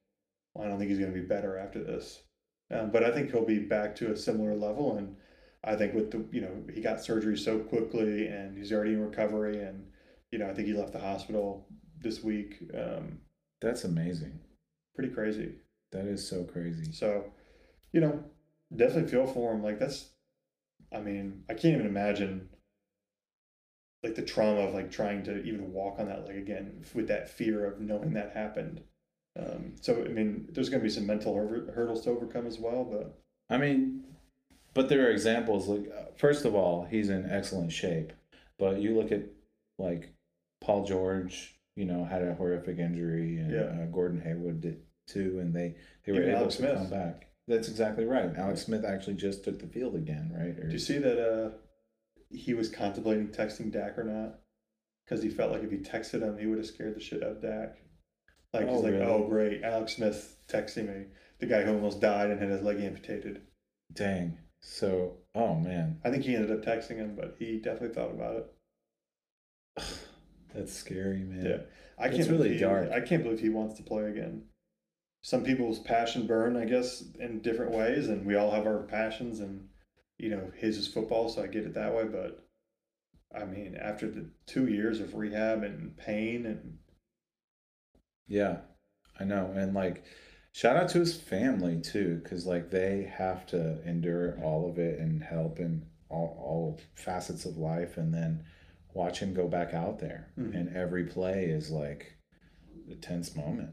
[0.54, 2.22] well, I don't think he's going to be better after this,
[2.70, 4.96] um, but I think he'll be back to a similar level.
[4.96, 5.16] And
[5.64, 9.00] I think with the you know he got surgery so quickly and he's already in
[9.04, 9.86] recovery, and
[10.30, 11.66] you know I think he left the hospital
[12.00, 12.62] this week.
[12.76, 13.20] Um,
[13.60, 14.40] That's amazing.
[14.94, 15.54] Pretty crazy.
[15.92, 16.92] That is so crazy.
[16.92, 17.24] So,
[17.92, 18.24] you know,
[18.74, 19.62] definitely feel for him.
[19.62, 20.10] Like that's,
[20.94, 22.48] I mean, I can't even imagine
[24.02, 27.30] like the trauma of like trying to even walk on that leg again with that
[27.30, 28.82] fear of knowing that happened.
[29.38, 32.58] Um, so I mean, there's going to be some mental hur- hurdles to overcome as
[32.58, 32.84] well.
[32.84, 34.04] But I mean,
[34.74, 35.68] but there are examples.
[35.68, 38.12] Like, uh, first of all, he's in excellent shape.
[38.58, 39.22] But you look at
[39.78, 40.12] like
[40.60, 41.54] Paul George.
[41.76, 43.82] You know, had a horrific injury, and Yeah.
[43.82, 46.76] uh, Gordon Hayward did too, and they they were Even able Alex to Smith.
[46.76, 47.26] come back.
[47.48, 48.30] That's exactly right.
[48.36, 50.56] Alex Smith actually just took the field again, right?
[50.58, 51.50] Or, do you see that uh,
[52.30, 54.38] he was contemplating texting Dak or not?
[55.04, 57.30] Because he felt like if he texted him, he would have scared the shit out
[57.32, 57.78] of Dak.
[58.52, 59.04] Like Oh, he's like, really?
[59.06, 61.06] oh great, Alex Smith texting me,
[61.40, 63.42] the guy who almost died and had his leg amputated.
[63.92, 64.38] dang.
[64.60, 68.36] So, oh man, I think he ended up texting him, but he definitely thought about
[68.36, 68.46] it.
[70.54, 71.44] that's scary, man.
[71.44, 71.62] Yeah,
[71.98, 72.90] I It's can't really he, dark.
[72.90, 74.44] I can't believe he wants to play again.
[75.22, 79.40] Some people's passion burn, I guess, in different ways, and we all have our passions.
[79.40, 79.68] And
[80.18, 82.04] you know, his is football, so I get it that way.
[82.04, 82.44] But
[83.34, 86.78] I mean, after the two years of rehab and pain, and
[88.26, 88.58] Yeah,
[89.18, 89.52] I know.
[89.54, 90.04] And like,
[90.52, 94.98] shout out to his family too, because like they have to endure all of it
[94.98, 97.96] and help in all, all facets of life.
[97.96, 98.44] And then
[98.94, 100.28] watch him go back out there.
[100.38, 100.54] Mhm.
[100.54, 102.16] And every play is like
[102.90, 103.70] a tense moment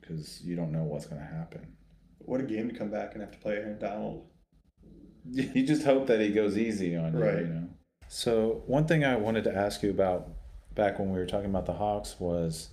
[0.00, 1.76] because you don't know what's going to happen.
[2.24, 4.24] what a game to come back and have to play Aaron Donald.
[5.30, 7.38] You just hope that he goes easy on you, Right.
[7.40, 7.68] you know.
[8.08, 10.28] So one thing I wanted to ask you about
[10.74, 12.70] back when we were talking about the Hawks was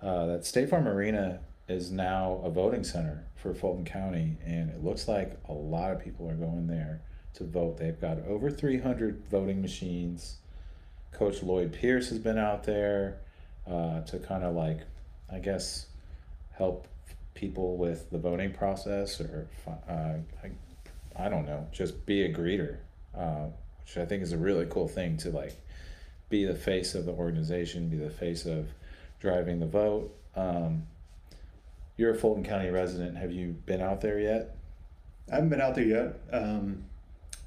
[0.00, 4.84] uh, that State Farm Arena is now a voting center for Fulton County, and it
[4.84, 7.02] looks like a lot of people are going there
[7.34, 7.78] to vote.
[7.78, 10.38] They've got over three hundred voting machines.
[11.14, 13.18] Coach Lloyd Pierce has been out there
[13.66, 14.80] uh, to kind of like,
[15.32, 15.86] I guess,
[16.52, 16.86] help
[17.34, 20.50] people with the voting process or uh, I,
[21.16, 22.78] I don't know, just be a greeter,
[23.16, 23.46] uh,
[23.80, 25.54] which I think is a really cool thing to like
[26.28, 28.68] be the face of the organization, be the face of
[29.20, 30.14] driving the vote.
[30.36, 30.86] Um,
[31.96, 33.16] you're a Fulton County resident.
[33.16, 34.56] Have you been out there yet?
[35.30, 36.84] I haven't been out there yet, um,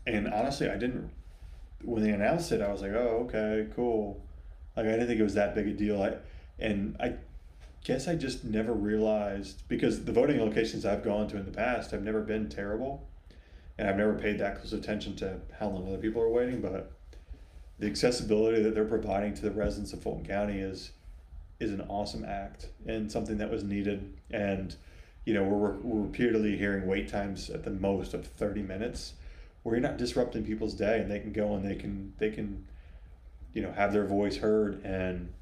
[0.08, 1.12] and honestly, I didn't.
[1.84, 4.24] When they announced it, I was like, "Oh, okay, cool."
[4.76, 6.02] Like I didn't think it was that big a deal.
[6.02, 6.16] I,
[6.60, 7.16] and I
[7.84, 11.92] guess I just never realized because the voting locations I've gone to in the past
[11.92, 13.08] have never been terrible,
[13.78, 16.92] and I've never paid that close attention to how long other people are waiting, but
[17.80, 20.92] the accessibility that they're providing to the residents of Fulton County is
[21.60, 24.14] is an awesome act and something that was needed.
[24.30, 24.76] And
[25.26, 29.14] you know, we're, we're repeatedly hearing wait times at the most of thirty minutes,
[29.68, 32.66] where you're not disrupting people's day, and they can go and they can they can,
[33.52, 34.82] you know, have their voice heard.
[34.86, 35.34] And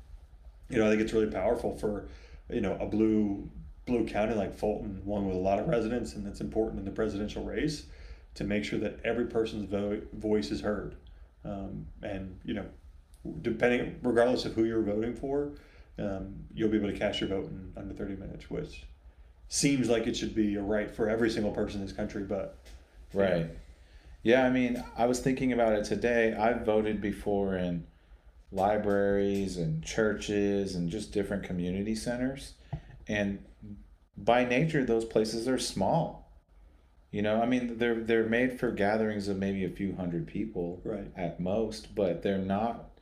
[0.67, 2.07] you know, I think it's really powerful for
[2.49, 3.47] you know a blue
[3.85, 6.91] blue county like Fulton, one with a lot of residents, and that's important in the
[6.91, 7.85] presidential race,
[8.33, 10.95] to make sure that every person's vo- voice is heard.
[11.43, 12.65] Um, and you know,
[13.43, 15.51] depending regardless of who you're voting for,
[15.99, 18.87] um, you'll be able to cast your vote in under 30 minutes, which
[19.49, 22.57] seems like it should be a right for every single person in this country, but
[23.13, 23.51] right.
[24.25, 26.33] Yeah, I mean, I was thinking about it today.
[26.33, 27.85] I've voted before in
[28.51, 32.53] libraries and churches and just different community centers.
[33.07, 33.45] And
[34.17, 36.31] by nature, those places are small.
[37.11, 40.81] You know, I mean, they're they're made for gatherings of maybe a few hundred people
[40.83, 41.11] right.
[41.15, 42.97] at most, but they're not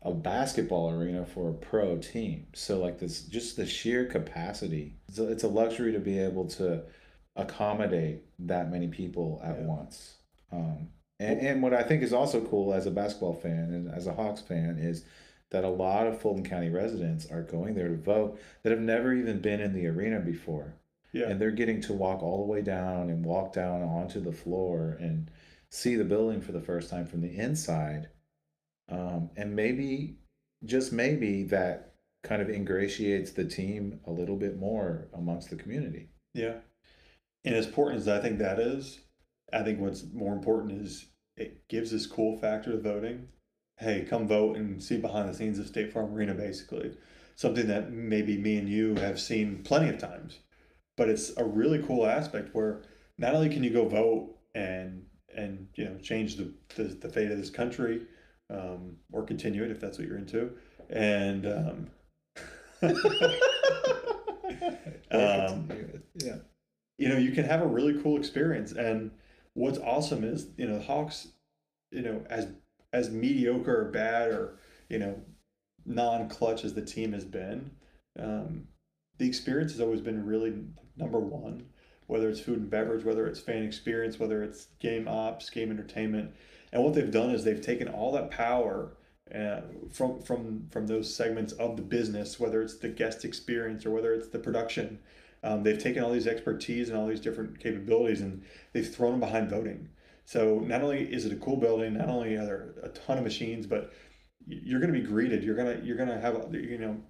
[0.00, 2.46] a basketball arena for a pro team.
[2.54, 4.94] So like this, just the sheer capacity.
[5.08, 6.84] It's a, it's a luxury to be able to
[7.36, 9.66] accommodate that many people at Yeah.
[9.66, 10.14] once.
[10.52, 10.88] Um,
[11.20, 14.14] and, and what I think is also cool as a basketball fan and as a
[14.14, 15.04] Hawks fan is
[15.50, 19.14] that a lot of Fulton County residents are going there to vote that have never
[19.14, 20.74] even been in the arena before.
[21.12, 21.28] Yeah.
[21.28, 24.96] And they're getting to walk all the way down and walk down onto the floor
[25.00, 25.30] and
[25.70, 28.08] see the building for the first time from the inside.
[28.90, 30.18] Um, and maybe,
[30.64, 36.10] just maybe, that kind of ingratiates the team a little bit more amongst the community.
[36.34, 36.56] Yeah.
[37.44, 39.00] And as important as I think that is,
[39.52, 43.28] I think what's more important is it gives this cool factor to voting.
[43.78, 46.96] Hey, come vote and see behind the scenes of State Farm Arena, basically.
[47.36, 50.38] Something that maybe me and you have seen plenty of times.
[50.96, 52.82] But it's a really cool aspect where
[53.18, 57.30] not only can you go vote and and you know change the the, the fate
[57.30, 58.02] of this country,
[58.50, 60.50] um, or continue it if that's what you're into,
[60.90, 61.90] and um,
[65.10, 65.68] Um,
[66.16, 66.36] yeah.
[66.98, 69.10] you know you can have a really cool experience and
[69.58, 71.28] what's awesome is you know the hawks
[71.90, 72.48] you know as
[72.92, 75.20] as mediocre or bad or you know
[75.84, 77.70] non-clutch as the team has been
[78.18, 78.68] um,
[79.18, 80.54] the experience has always been really
[80.96, 81.66] number one
[82.08, 86.32] whether it's food and beverage whether it's fan experience whether it's game ops game entertainment.
[86.72, 88.96] And what they've done is they've taken all that power
[89.34, 93.90] uh, from from from those segments of the business whether it's the guest experience or
[93.90, 94.98] whether it's the production
[95.42, 99.20] um, they've taken all these expertise and all these different capabilities and they've thrown them
[99.20, 99.88] behind voting.
[100.24, 103.24] So not only is it a cool building, not only are there a ton of
[103.24, 103.92] machines, but
[104.46, 105.42] you're going to be greeted.
[105.42, 107.00] You're gonna you're gonna have you know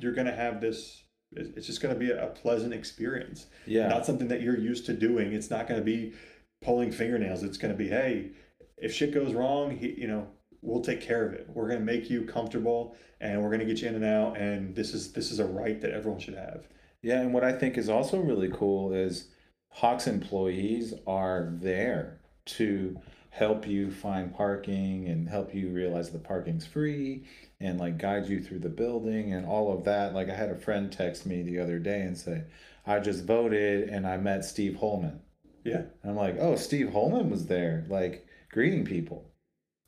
[0.00, 1.04] you're gonna have this.
[1.34, 3.88] It's just going to be a pleasant experience, Yeah.
[3.88, 5.32] not something that you're used to doing.
[5.32, 6.12] It's not going to be
[6.60, 7.42] pulling fingernails.
[7.42, 8.32] It's going to be hey,
[8.76, 10.26] if shit goes wrong, he, you know
[10.60, 11.48] we'll take care of it.
[11.52, 14.36] We're going to make you comfortable and we're going to get you in and out.
[14.36, 16.66] And this is this is a right that everyone should have.
[17.02, 19.28] Yeah, and what I think is also really cool is
[19.70, 23.00] Hawks employees are there to
[23.30, 27.24] help you find parking and help you realize the parking's free
[27.60, 30.12] and like guide you through the building and all of that.
[30.14, 32.44] Like I had a friend text me the other day and say,
[32.86, 35.20] I just voted and I met Steve Holman.
[35.64, 35.82] Yeah.
[36.02, 39.24] And I'm like, oh, Steve Holman was there, like greeting people.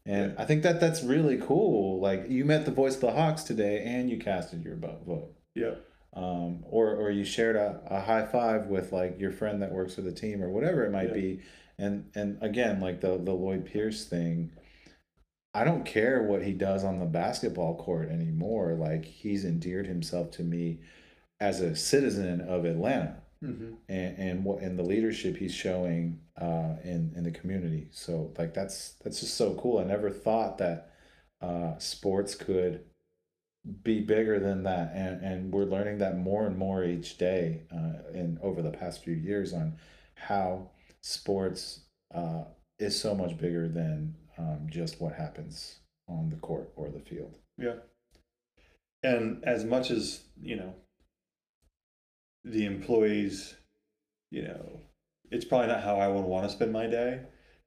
[0.06, 0.42] And Yeah.
[0.42, 2.00] I think that that's really cool.
[2.00, 5.34] Like you met the voice of the Hawks today and you casted your vo- vote
[5.54, 5.74] Yeah.
[6.14, 9.94] Um, or or you shared a, a high five with like your friend that works
[9.94, 11.14] for the team or whatever it might Yeah.
[11.14, 11.40] be
[11.78, 14.52] and and again like the the Lloyd Pierce thing
[15.54, 20.30] I don't care what he does on the basketball court anymore like he's endeared himself
[20.32, 20.80] to me
[21.40, 23.74] as a citizen of Atlanta Mm-hmm.
[23.90, 28.54] and and what and the leadership he's showing uh in in the community so like
[28.54, 30.92] that's that's just so cool I never thought that
[31.42, 32.84] uh sports could
[33.82, 38.10] be bigger than that and and we're learning that more and more each day uh
[38.12, 39.74] in over the past few years on
[40.14, 40.68] how
[41.00, 41.80] sports
[42.14, 42.44] uh
[42.78, 47.38] is so much bigger than um just what happens on the court or the field
[47.58, 47.76] Yeah.
[49.02, 50.74] And as much as, you know,
[52.44, 53.54] the employees,
[54.30, 54.80] you know,
[55.30, 57.20] it's probably not how I would want to spend my day,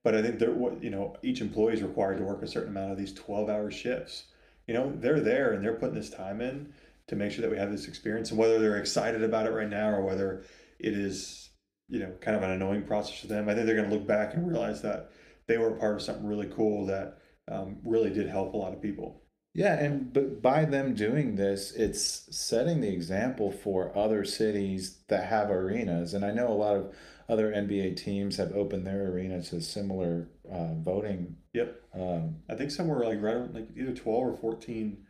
[0.04, 2.70] but I think they're what, you know, each employee is required to work a certain
[2.70, 4.26] amount of these 12 hour shifts.
[4.68, 6.74] You know, they're there and they're putting this time in
[7.07, 9.70] to make sure that we have this experience and whether they're excited about it right
[9.70, 10.43] now or whether
[10.80, 11.49] it is,
[11.88, 13.47] you know, kind of an annoying process for them.
[13.47, 15.09] I think they're going to look back and realize that
[15.47, 18.74] they were a part of something really cool that um, really did help a lot
[18.74, 19.24] of people.
[19.53, 25.30] Yeah, and but by them doing this, it's setting the example for other cities that
[25.30, 26.13] have arenas.
[26.13, 26.93] And I know a lot of
[27.28, 31.38] other NBA teams have opened their arena to similar uh, voting.
[31.58, 31.82] Yep.
[31.93, 35.05] Um, I think somewhere like right around like either twelve or fourteen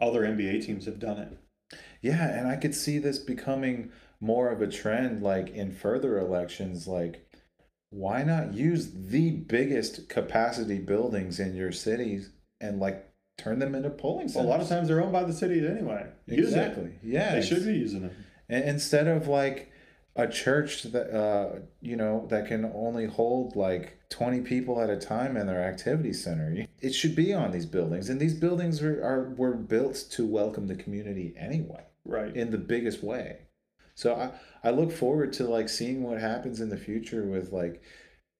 [0.00, 1.38] other NBA teams have done it.
[2.02, 3.90] yeah, and I could see this becoming
[4.20, 6.86] more of a trend, like in further elections.
[6.86, 7.26] Like,
[7.90, 12.30] why not use the biggest capacity buildings in your cities
[12.60, 15.32] and like turn them into polling Well, a lot of times they're owned by the
[15.32, 16.06] cities anyway.
[16.26, 16.58] Use it.
[16.58, 16.90] Exactly.
[17.02, 17.34] Yeah.
[17.34, 18.12] They should be using them.
[18.48, 19.70] Instead of like
[20.16, 24.96] a church that uh you know that can only hold like 20 people at a
[24.96, 26.66] time in their activity center.
[26.80, 30.66] It should be on these buildings and these buildings are, are were built to welcome
[30.66, 32.34] the community anyway Right.
[32.36, 33.40] in the biggest way.
[33.94, 34.30] So i
[34.68, 37.82] i look forward to like seeing what happens in the future with like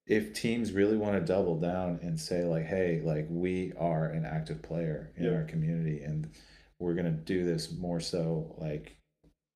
[0.06, 4.24] if teams really want to double down and say like hey like we are an
[4.24, 6.30] active player in our community and
[6.78, 8.96] we're going to do this more so like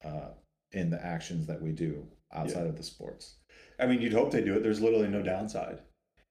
[0.04, 0.30] uh
[0.72, 3.36] in the actions that we do outside of the sports
[3.78, 4.62] I mean, you'd hope they do it.
[4.62, 5.80] There's literally no downside.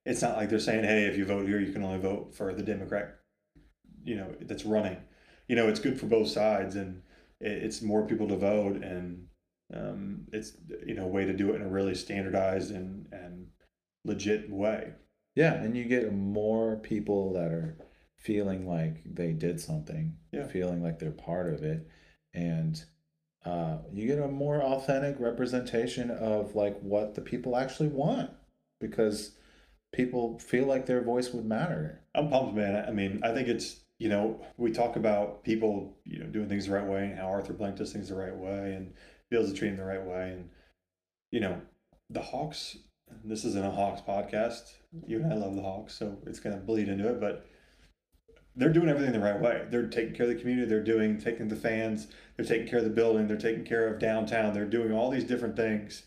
[0.06, 2.54] It's not like they're saying, "Hey, if you vote here, you can only vote for
[2.54, 3.16] the Democrat."
[4.04, 4.98] You know, that's running.
[5.48, 7.02] You know, it's good for both sides, and
[7.42, 9.26] it's more people to vote, and
[9.74, 10.54] um, it's
[10.86, 13.48] you know a way to do it in a really standardized and and
[14.06, 14.94] legit way.
[15.36, 17.78] yeah and you get more people that are
[18.16, 20.48] feeling like they did something Yeah.
[20.48, 21.88] feeling like they're part of it
[22.34, 22.84] and
[23.46, 28.30] uh, you get a more authentic representation of like what the people actually want
[28.82, 29.32] because
[29.94, 32.86] people feel like their voice would matter I'm pumped, man.
[32.88, 36.66] I mean, I think it's you know we talk about people you know doing things
[36.66, 38.94] the right way and how Arthur Blank does things the right way and
[39.30, 40.50] feels to treat him the right way and
[41.32, 41.62] you know
[42.10, 42.78] the Hawks.
[43.24, 44.74] This isn't a Hawks podcast.
[45.08, 47.46] You and I love the Hawks, so it's gonna bleed into it, but.
[48.56, 49.66] They're doing everything the right way.
[49.70, 50.68] They're taking care of the community.
[50.68, 52.08] They're doing taking the fans.
[52.36, 53.28] They're taking care of the building.
[53.28, 54.54] They're taking care of downtown.
[54.54, 56.04] They're doing all these different things,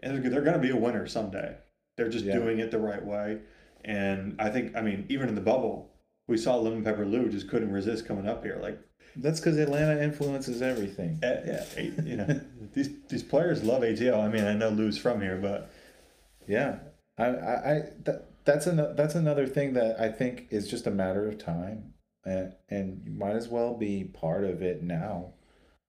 [0.00, 1.56] and they're, they're going to be a winner someday.
[1.96, 2.34] They're just Yeah.
[2.34, 3.38] doing it the right way.
[3.84, 5.90] And I think, I mean, even in the bubble,
[6.28, 8.58] we saw Lemon Pepper Lou just couldn't resist coming up here.
[8.60, 8.78] Like,
[9.18, 12.38] that's because atlanta influences everything eh, yeah, eh, you know,
[12.74, 14.22] these these players love ATL.
[14.22, 15.70] I mean, I know Lou's from here, but
[16.46, 16.80] Yeah,
[17.16, 20.90] I, I, I that, that's an, that's another thing that I think is just a
[20.90, 21.94] matter of time,
[22.24, 25.34] and and you might as well be part of it now.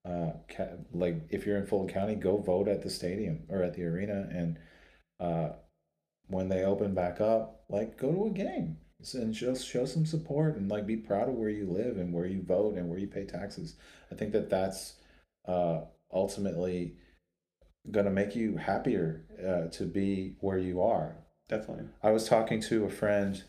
[0.05, 3.75] Uh, ca- like if you're in Fulton County, go vote at the stadium or at
[3.75, 4.59] the arena, and
[5.19, 5.49] uh,
[6.27, 8.77] when they open back up, like go to a game
[9.13, 12.25] and show show some support and like be proud of where you live and where
[12.25, 13.75] you vote and where you pay taxes.
[14.11, 14.95] I think that that's
[15.47, 15.81] uh,
[16.11, 16.95] ultimately
[17.91, 21.17] gonna make you happier uh, to be where you are.
[21.49, 21.85] Definitely.
[22.03, 23.43] I was talking to a friend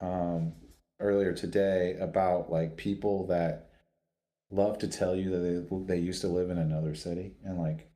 [0.00, 0.52] um,
[1.00, 3.70] earlier today about like people that
[4.50, 5.38] love to tell you that
[5.86, 7.90] they they used to live in another city and like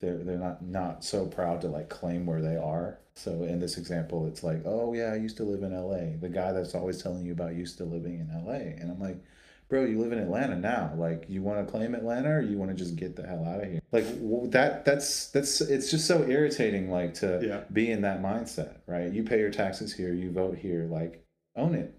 [0.00, 2.98] they're they're not not so proud to like claim where they are.
[3.14, 6.16] So in this example, it's like, oh yeah, I used to live in L.A.
[6.18, 8.76] The guy that's always telling you about used to living in L.A.
[8.80, 9.22] And I'm like,
[9.70, 10.92] bro, you live in Atlanta now.
[10.96, 13.62] Like, you want to claim Atlanta, or you want to just get the hell out
[13.62, 13.80] of here?
[13.92, 14.04] Like
[14.50, 14.84] that.
[14.84, 15.62] That's that's.
[15.62, 16.90] It's just so irritating.
[16.90, 17.60] Like to Yeah.
[17.72, 19.10] be in that mindset, right?
[19.10, 20.86] You pay your taxes here, you vote here.
[20.90, 21.24] Like,
[21.56, 21.94] own it.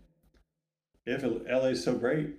[1.07, 2.35] If LA is so great,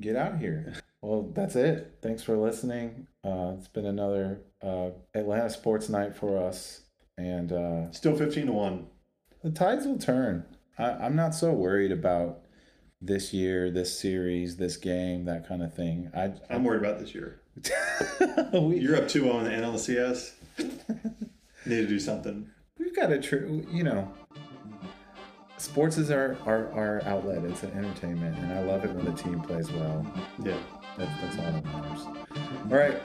[0.00, 0.74] Get out of here.
[1.00, 1.98] Well, that's it.
[2.02, 3.06] Thanks for listening.
[3.24, 6.82] Uh, it's been another uh, Atlanta sports night for us,
[7.16, 8.86] and uh, still 15 to 1.
[9.42, 10.44] the tides will turn.
[10.78, 12.40] I, I'm not so worried about
[13.00, 16.10] this year, this series, this game, that kind of thing.
[16.14, 17.40] I, I'm worried about this year.
[18.52, 20.32] we, You're up 2 0 in the NLCS.
[21.66, 22.48] Need to do something.
[22.78, 24.12] we've got a true, you know,
[25.58, 27.44] sports is our, our, our outlet.
[27.44, 30.06] It's an entertainment, and I love it when the team plays well.
[30.42, 30.56] Yeah.
[30.96, 32.06] That's, that's all that matters.
[32.06, 33.00] All right.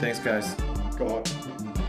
[0.00, 0.54] Thanks, guys.
[0.96, 1.83] Go on.